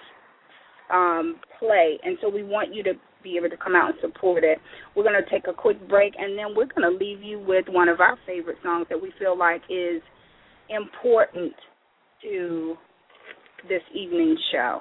[0.93, 2.93] um play, and so we want you to
[3.23, 4.59] be able to come out and support it.
[4.95, 7.67] We're going to take a quick break, and then we're going to leave you with
[7.69, 10.03] one of our favorite songs that we feel like is
[10.69, 11.53] important
[12.23, 12.77] to
[13.69, 14.81] this evening's show.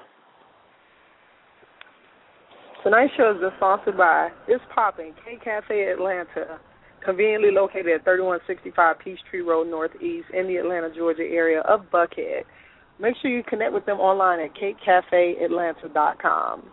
[2.82, 6.60] Tonight's show is sponsored by It's Popping K Cafe Atlanta,
[7.04, 12.44] conveniently located at 3165 Peachtree Road Northeast in the Atlanta, Georgia area of Buckhead.
[13.00, 16.72] Make sure you connect with them online at CakeCafeAtlanta.com.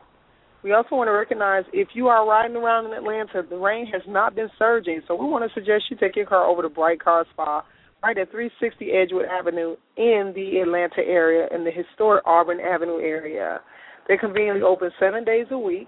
[0.65, 4.01] We also want to recognize if you are riding around in Atlanta, the rain has
[4.07, 6.99] not been surging, so we want to suggest you take your car over to Brite
[6.99, 7.63] Car Spa
[8.01, 13.61] right at 360 Edgewood Avenue in the Atlanta area, in the historic Auburn Avenue area.
[14.07, 15.87] They conveniently open seven days a week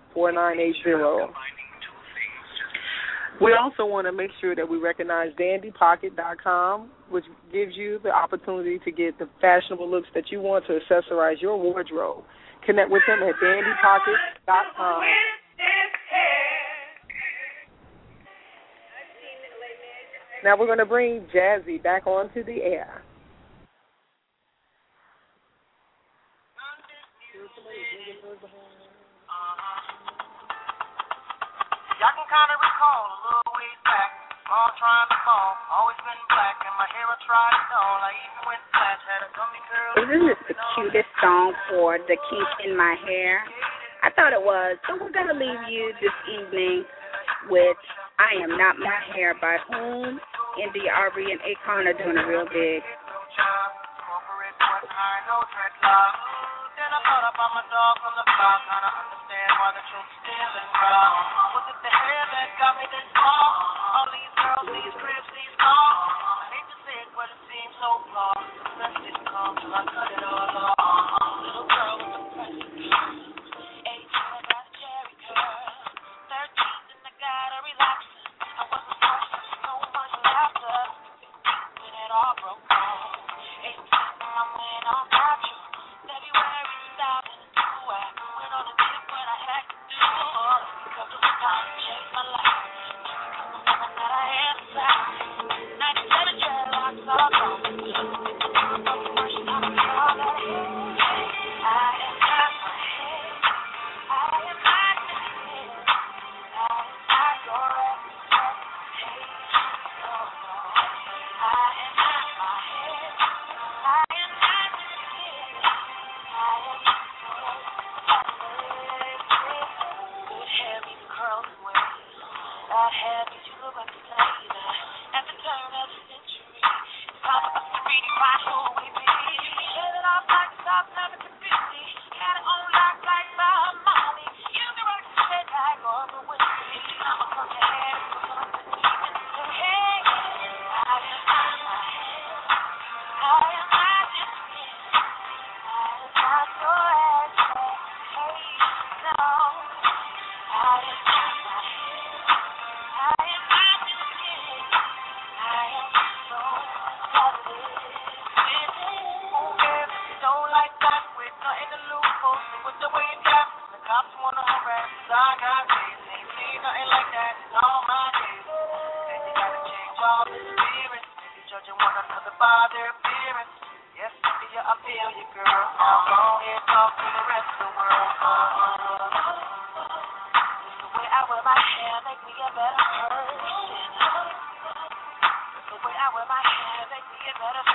[3.40, 8.78] We also want to make sure that we recognize DandyPocket.com, which gives you the opportunity
[8.84, 12.24] to get the fashionable looks that you want to accessorize your wardrobe.
[12.64, 15.02] Connect with them at DandyPocket.com.
[20.42, 23.02] Now we're going to bring Jazzy back onto the air.
[32.02, 34.10] Y'all can kind of recall a little ways back.
[34.50, 38.02] All trying to fall, always been black, and my hair I tried it all.
[38.02, 39.94] I even went flat, had a gummy curl.
[40.10, 43.46] Isn't this the cutest song for the kink in my hair?
[44.02, 44.76] I thought it was.
[44.90, 46.82] So we're gonna leave you this evening
[47.48, 47.78] with
[48.18, 50.20] "I Am Not My Hair" by Whom,
[50.60, 52.82] India Aubrey, and Akon are doing it real big.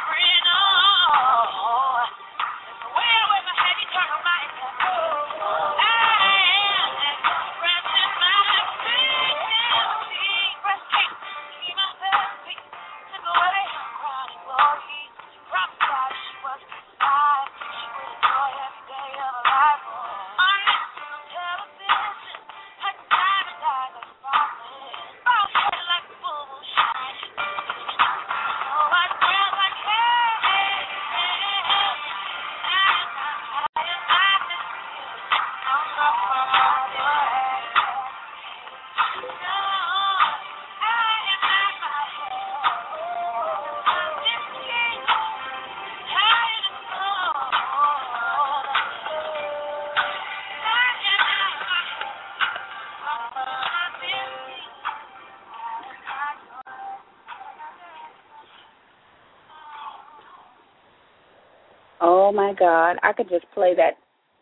[0.10, 0.67] Oh
[62.60, 63.94] God, I could just play that,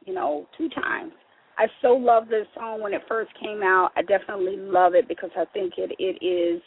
[0.05, 1.11] you know, two times.
[1.57, 3.91] I so love this song when it first came out.
[3.95, 6.61] I definitely love it because I think it it is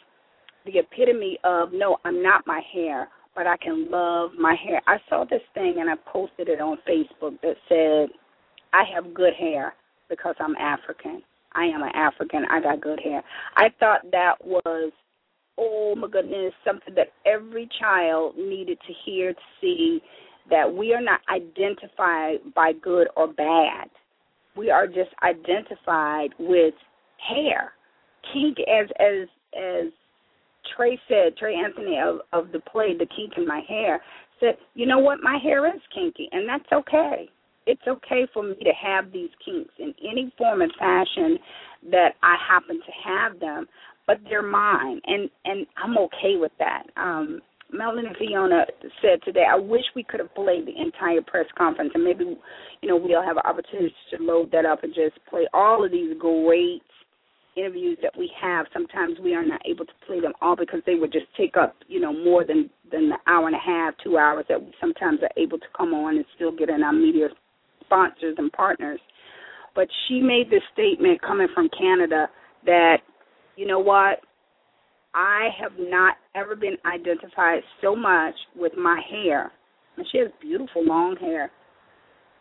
[0.65, 4.81] the epitome of no, I'm not my hair, but I can love my hair.
[4.87, 8.09] I saw this thing and I posted it on Facebook that said,
[8.73, 9.73] I have good hair
[10.09, 11.21] because I'm African.
[11.53, 12.45] I am an African.
[12.49, 13.23] I got good hair.
[13.55, 14.91] I thought that was,
[15.57, 20.01] oh my goodness, something that every child needed to hear, to see
[20.49, 23.89] that we are not identified by good or bad.
[24.55, 26.73] We are just identified with
[27.17, 27.73] hair.
[28.33, 29.91] Kink as as as
[30.75, 34.01] Trey said, Trey Anthony of, of the play The Kink in My Hair
[34.39, 37.29] said, You know what, my hair is kinky and that's okay.
[37.65, 41.37] It's okay for me to have these kinks in any form and fashion
[41.91, 43.67] that I happen to have them,
[44.07, 46.83] but they're mine and and I'm okay with that.
[46.97, 48.65] Um Melanie Fiona
[49.01, 52.37] said today, I wish we could have played the entire press conference, and maybe,
[52.81, 55.91] you know, we'll have an opportunity to load that up and just play all of
[55.91, 56.81] these great
[57.55, 58.65] interviews that we have.
[58.73, 61.75] Sometimes we are not able to play them all because they would just take up,
[61.87, 65.19] you know, more than than the hour and a half, two hours that we sometimes
[65.21, 67.27] are able to come on and still get in our media
[67.85, 68.99] sponsors and partners.
[69.75, 72.29] But she made this statement coming from Canada
[72.65, 72.97] that,
[73.55, 74.21] you know what,
[75.13, 79.51] I have not ever been identified so much with my hair.
[79.97, 81.51] And she has beautiful long hair.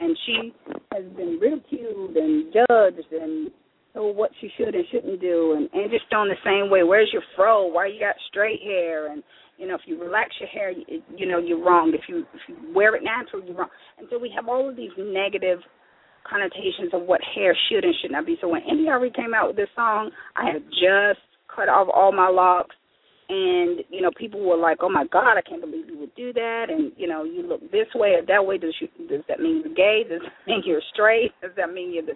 [0.01, 0.55] And she
[0.93, 3.51] has been ridiculed and judged and
[3.95, 6.83] told what she should and shouldn't do and and just on the same way.
[6.85, 7.67] Where's your fro?
[7.67, 9.11] Why you got straight hair?
[9.11, 9.23] And
[9.57, 11.93] you know, if you relax your hair, you, you know you're wrong.
[11.95, 13.71] If you if you wear it natural, you're wrong.
[13.99, 15.59] And so we have all of these negative
[16.29, 18.37] connotations of what hair should and should not be.
[18.41, 21.25] So when India.Arie came out with this song, I had just
[21.59, 22.75] cut off all my locks.
[23.31, 26.33] And you know people were like oh my god i can't believe you would do
[26.33, 26.67] that.
[26.71, 28.57] And you know you look this way or that way.
[28.57, 30.03] Does you does that mean you're gay?
[30.09, 31.33] Does that mean you're straight?
[31.43, 32.15] Does that mean you're the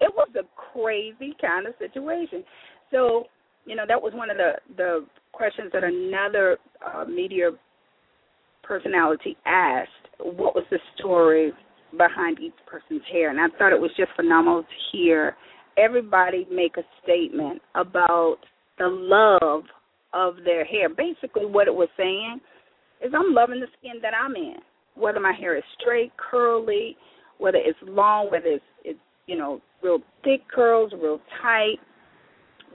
[0.00, 2.42] it was a crazy kind of situation.
[2.90, 3.24] So
[3.66, 6.56] you know that was one of the the questions that another
[6.86, 7.50] uh, media
[8.62, 9.90] personality asked.
[10.18, 11.52] What was the story
[11.98, 13.28] behind each person's hair?
[13.28, 15.36] And i thought it was just phenomenal to hear
[15.76, 18.38] everybody make a statement about
[18.78, 19.64] the love
[20.12, 20.88] of their hair.
[20.88, 22.40] Basically, what it was saying
[23.04, 24.56] is, I'm loving the skin that I'm in,
[24.94, 26.96] whether my hair is straight, curly,
[27.38, 31.76] whether it's long, whether it's, it's you know real thick curls, real tight.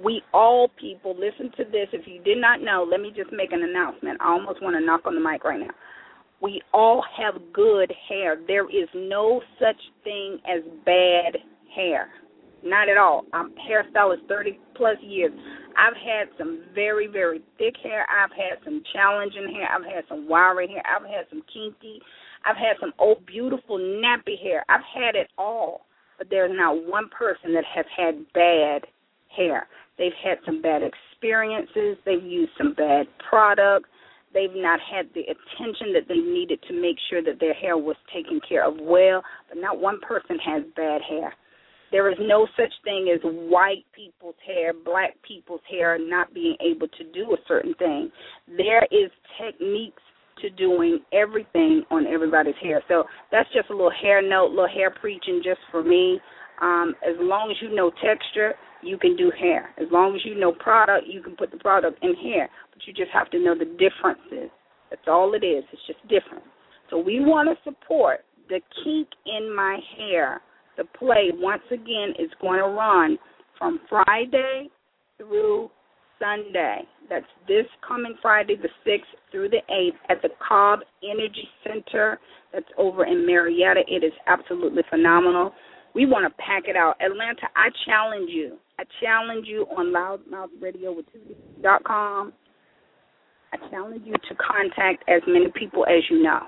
[0.03, 1.88] We all people listen to this.
[1.94, 4.19] If you did not know, let me just make an announcement.
[4.22, 5.73] I almost want to knock on the mic right now.
[6.41, 8.38] We all have good hair.
[8.48, 11.38] There is no such thing as bad
[11.76, 12.10] hair.
[12.64, 13.26] Not at all.
[13.34, 15.32] I'm hairstylist 30 plus years.
[15.78, 18.06] I've had some very, very thick hair.
[18.10, 19.68] I've had some challenging hair.
[19.72, 20.84] I've had some wiry hair.
[20.86, 22.02] I've had some kinky.
[22.46, 24.64] I've had some old, beautiful, nappy hair.
[24.70, 25.86] I've had it all.
[26.18, 28.86] But there's not one person that has had bad
[29.36, 29.68] hair.
[29.98, 31.98] They've had some bad experiences.
[32.06, 33.90] They've used some bad products.
[34.34, 37.98] They've not had the attention that they needed to make sure that their hair was
[38.14, 39.24] taken care of well.
[39.50, 41.34] But not one person has bad hair.
[41.92, 46.88] There is no such thing as white people's hair, black people's hair not being able
[46.88, 48.12] to do a certain thing.
[48.58, 50.02] There is techniques
[50.42, 52.82] to doing everything on everybody's hair.
[52.88, 56.20] So that's just a little hair note, little hair preaching just for me.
[56.62, 59.70] Um, as long as you know texture, you can do hair.
[59.78, 62.50] As long as you know product, you can put the product in hair.
[62.72, 64.50] But you just have to know the differences.
[64.90, 65.64] That's all it is.
[65.72, 66.44] It's just different.
[66.90, 70.42] So we want to support the kink in my hair.
[70.82, 73.20] The play once again is going to run
[73.60, 74.68] from Friday
[75.18, 75.70] through
[76.18, 76.82] Sunday.
[77.08, 82.20] That's this coming Friday, the 6th through the 8th, at the Cobb Energy Center.
[82.52, 83.82] That's over in Marietta.
[83.88, 85.53] It is absolutely phenomenal.
[85.94, 86.99] We want to pack it out.
[86.99, 88.58] Atlanta, I challenge you.
[88.80, 92.34] I challenge you on louddmouthradio.com.
[93.53, 96.48] I challenge you to contact as many people as you know.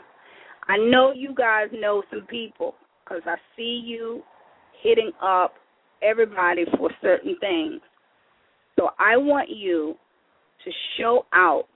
[0.67, 2.73] I know you guys know some people
[3.03, 4.23] because I see you
[4.81, 5.53] hitting up
[6.01, 7.81] everybody for certain things.
[8.77, 9.95] So I want you
[10.65, 11.67] to show out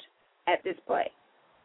[0.47, 1.11] at this play.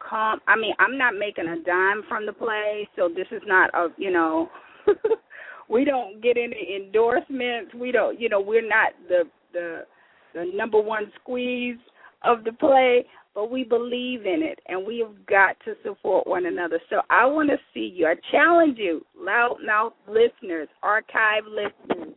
[0.09, 3.73] Come, I mean, I'm not making a dime from the play, so this is not
[3.73, 4.49] a, you know,
[5.69, 7.73] we don't get any endorsements.
[7.73, 9.23] We don't, you know, we're not the
[9.53, 9.85] the
[10.33, 11.77] the number one squeeze
[12.23, 16.45] of the play, but we believe in it and we have got to support one
[16.45, 16.79] another.
[16.89, 18.05] So I want to see you.
[18.05, 22.15] I challenge you, loudmouth listeners, archive listeners,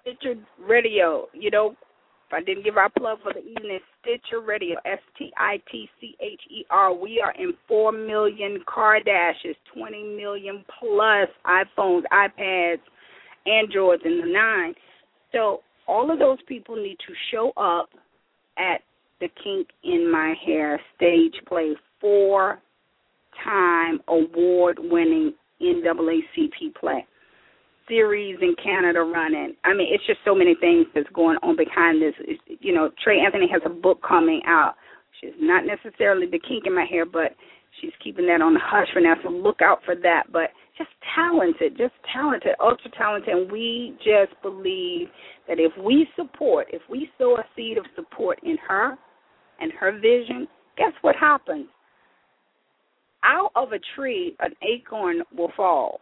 [0.00, 1.74] Stitcher Radio, you know,
[2.26, 5.88] if I didn't give our plug for the evening, Stitcher Radio, S T I T
[6.00, 6.94] C H E R.
[6.94, 12.80] We are in 4 million car dashes, 20 million plus iPhones, iPads,
[13.46, 14.74] Androids, and the nine.
[15.32, 17.90] So all of those people need to show up
[18.58, 18.80] at
[19.20, 22.60] the Kink in My Hair stage play, four
[23.42, 27.06] time award winning NAACP play
[27.88, 29.54] series in Canada running.
[29.64, 32.14] I mean, it's just so many things that's going on behind this.
[32.60, 34.74] You know, Trey Anthony has a book coming out.
[35.20, 37.32] She's not necessarily the kink in my hair, but
[37.80, 39.14] she's keeping that on the hush for now.
[39.22, 40.24] So look out for that.
[40.32, 43.28] But just talented, just talented, ultra talented.
[43.28, 45.08] And we just believe
[45.48, 48.96] that if we support, if we sow a seed of support in her
[49.60, 51.66] and her vision, guess what happens?
[53.24, 56.00] Out of a tree, an acorn will fall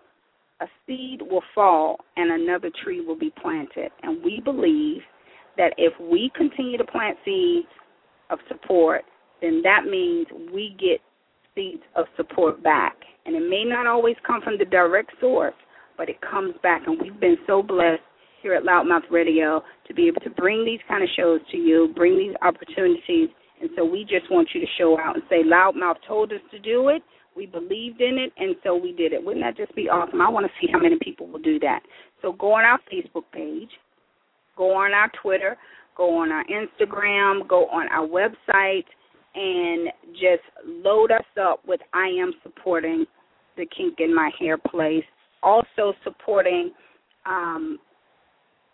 [0.62, 3.90] a seed will fall and another tree will be planted.
[4.02, 5.02] And we believe
[5.56, 7.66] that if we continue to plant seeds
[8.30, 9.02] of support,
[9.40, 11.00] then that means we get
[11.54, 12.96] seeds of support back.
[13.26, 15.54] And it may not always come from the direct source,
[15.96, 16.82] but it comes back.
[16.86, 18.02] And we've been so blessed
[18.42, 21.92] here at LouddMouth Radio to be able to bring these kind of shows to you,
[21.94, 23.28] bring these opportunities.
[23.60, 26.58] And so we just want you to show out and say, LouddMouth told us to
[26.58, 27.02] do it.
[27.36, 29.24] We believed in it, and so we did it.
[29.24, 30.20] Wouldn't that just be awesome?
[30.20, 31.80] I want to see how many people will do that.
[32.20, 33.70] So go on our Facebook page,
[34.56, 35.56] go on our Twitter,
[35.96, 38.84] go on our Instagram, go on our website,
[39.34, 43.04] and just load us up with I am supporting
[43.56, 45.04] the Kink in My Hair place.
[45.42, 46.72] Also supporting
[47.26, 47.78] um,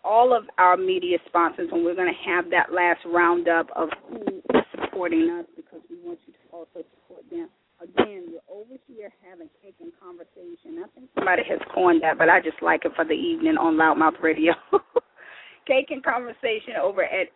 [0.03, 4.21] all of our media sponsors, and we're going to have that last roundup of who
[4.37, 7.49] is supporting us because we want you to also support them
[7.81, 10.83] again, you're over here having cake and conversation.
[10.83, 13.75] I think somebody has coined that, but I just like it for the evening on
[13.75, 14.53] LouddMouth Radio.
[15.67, 17.27] cake and conversation over at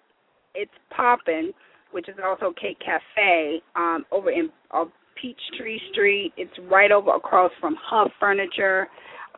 [0.56, 1.54] It's Poppin',
[1.94, 4.86] which is also Cake Cafe, um, over in uh,
[5.20, 6.34] Peachtree Street.
[6.38, 8.88] It's right over across from Huff Furniture.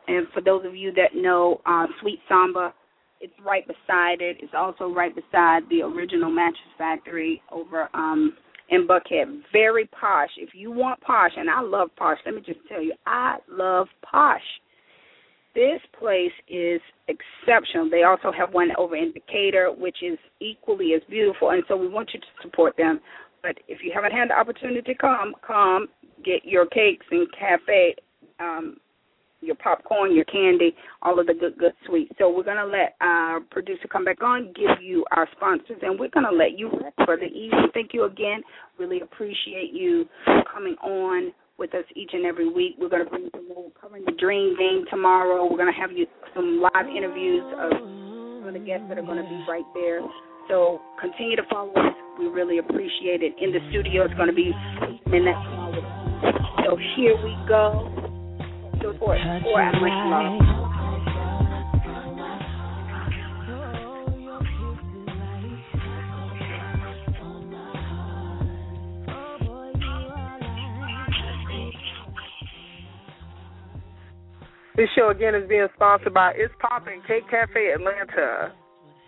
[0.08, 2.74] And for those of you that know uh, Sweet Samba,
[3.20, 4.38] it's right beside it.
[4.40, 8.36] It's also right beside the original Mattress Factory over um
[8.68, 9.42] in Buckhead.
[9.52, 10.30] Very posh.
[10.38, 13.86] If you want posh, and I love posh, let me just tell you, I love
[14.02, 14.40] posh.
[15.56, 17.88] This place is exceptional.
[17.90, 21.88] They also have one over in Decatur, which is equally as beautiful, and so we
[21.88, 23.00] want you to support them.
[23.42, 25.88] But if you haven't had the opportunity to come, come
[26.24, 27.94] get your cakes and cafe,
[28.38, 28.76] um,
[29.40, 32.12] your popcorn, your candy, all of the good, good sweets.
[32.18, 36.10] So we're gonna let our producer come back on, give you our sponsors, and we're
[36.10, 37.68] gonna let you rest for the evening.
[37.72, 38.42] Thank you again.
[38.78, 40.06] Really appreciate you
[40.52, 42.76] coming on with us each and every week.
[42.78, 45.44] We're going to bring some more covering the Dream Game tomorrow.
[45.44, 49.02] We're going to have you some live interviews of some of the guests that are
[49.02, 50.00] going to be right there.
[50.48, 51.94] So continue to follow us.
[52.18, 53.34] We really appreciate it.
[53.40, 54.52] In the studio, it's going to be
[55.06, 55.34] Minette
[56.64, 57.92] So here we go.
[58.80, 60.65] Support for Much Love.
[74.76, 78.52] This show again is being sponsored by It's Poppin' Cake Cafe Atlanta,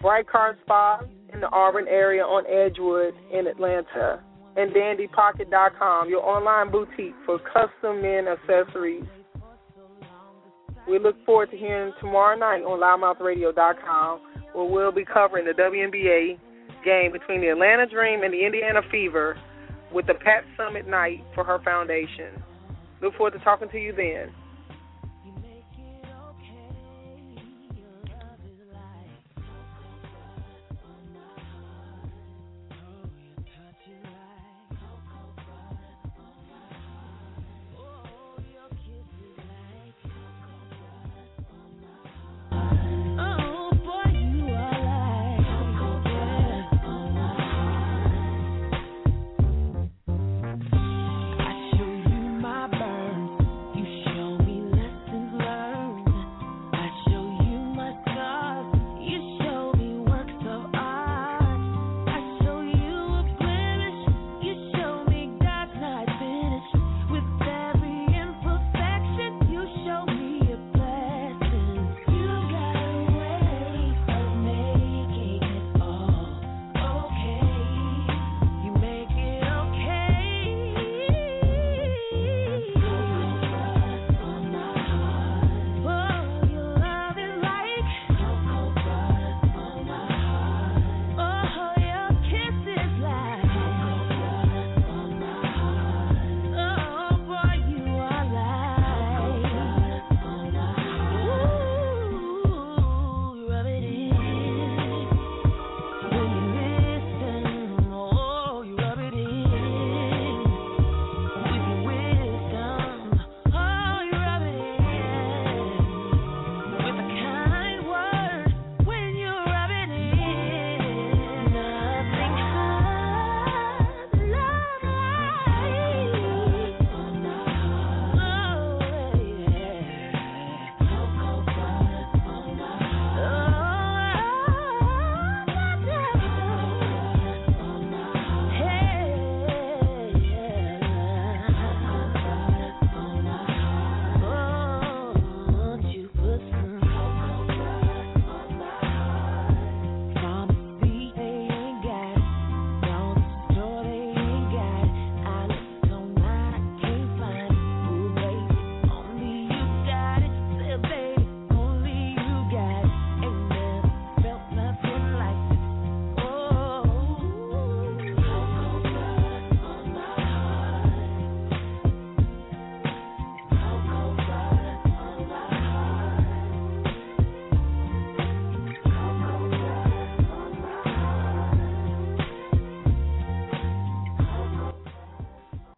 [0.00, 1.02] Brite Car Spa
[1.34, 4.24] in the Auburn area on Edgewood in Atlanta,
[4.56, 9.04] and DandyPocket.com, your online boutique for custom men accessories.
[10.88, 14.20] We look forward to hearing tomorrow night on louddmouthradio.com,
[14.54, 16.38] where we'll be covering the WNBA
[16.82, 19.38] game between the Atlanta Dream and the Indiana Fever
[19.92, 22.42] with the Pat Summitt night for her foundation.
[23.02, 24.32] Look forward to talking to you then.